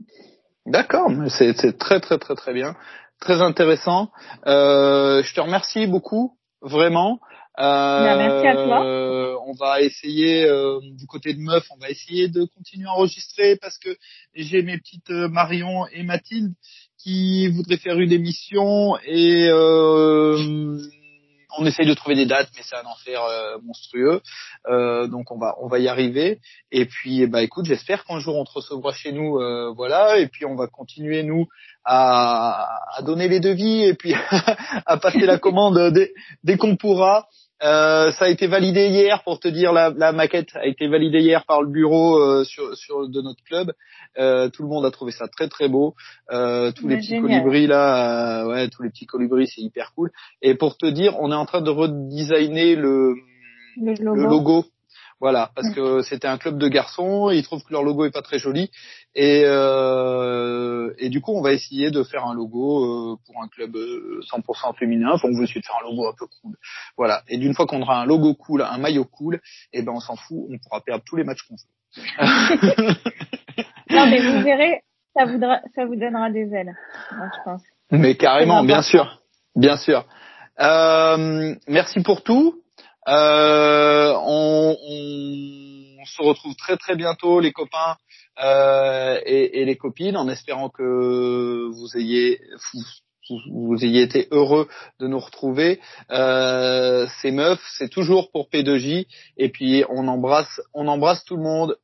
[0.66, 2.74] D'accord, c'est très très très très bien,
[3.20, 4.11] très intéressant.
[4.47, 7.20] Euh, je te remercie beaucoup, vraiment.
[7.59, 9.40] Euh, ben, merci à toi.
[9.47, 13.57] on va essayer euh, du côté de Meuf, on va essayer de continuer à enregistrer
[13.57, 13.97] parce que
[14.34, 16.53] j'ai mes petites Marion et Mathilde
[16.99, 20.78] qui voudraient faire une émission et euh,
[21.59, 24.21] on essaye de trouver des dates, mais c'est un enfer euh, monstrueux.
[24.69, 26.41] Euh, donc on va on va y arriver.
[26.71, 30.19] Et puis bah écoute, j'espère qu'un jour on te recevra chez nous, euh, voilà.
[30.19, 31.47] Et puis on va continuer nous
[31.85, 34.15] à, donner les devis et puis
[34.87, 36.13] à passer la commande dès,
[36.45, 37.29] dès qu'on pourra.
[37.63, 41.21] Euh, ça a été validé hier pour te dire la, la, maquette a été validée
[41.21, 43.73] hier par le bureau euh, sur, sur de notre club.
[44.19, 45.95] Euh, tout le monde a trouvé ça très très beau.
[46.31, 50.11] Euh, tous les petits colibris là, euh, ouais, tous les petits colibris, c'est hyper cool.
[50.43, 53.15] Et pour te dire, on est en train de redesigner le,
[53.81, 54.15] le logo.
[54.15, 54.65] Le logo
[55.21, 58.23] voilà, parce que c'était un club de garçons, ils trouvent que leur logo est pas
[58.23, 58.71] très joli,
[59.14, 63.49] et, euh, et du coup on va essayer de faire un logo euh, pour un
[63.49, 65.12] club 100% euh, féminin.
[65.14, 66.57] Enfin, on veut essayer de faire un logo un peu cool,
[66.97, 67.23] voilà.
[67.29, 69.37] Et d'une fois qu'on aura un logo cool, un maillot cool,
[69.73, 71.62] et eh ben on s'en fout, on pourra perdre tous les matchs qu'on veut.
[73.91, 74.83] non mais vous verrez,
[75.14, 75.41] ça vous,
[75.75, 76.75] ça vous donnera des ailes,
[77.11, 77.62] je pense.
[77.91, 79.23] Mais carrément, bien sûr,
[79.55, 80.05] bien sûr.
[80.61, 82.62] Euh, merci pour tout.
[83.09, 84.77] Euh, on,
[86.05, 87.97] se retrouve très très bientôt, les copains
[88.43, 92.41] euh, et, les copines, en espérant que vous ayez
[93.51, 94.69] vous, ayez été heureux
[95.01, 95.81] de nous retrouver.
[96.11, 97.35] Euh, ces
[97.77, 99.07] c'est toujours pour P2J.
[99.37, 101.77] Et puis on embrasse, on embrasse tout le monde.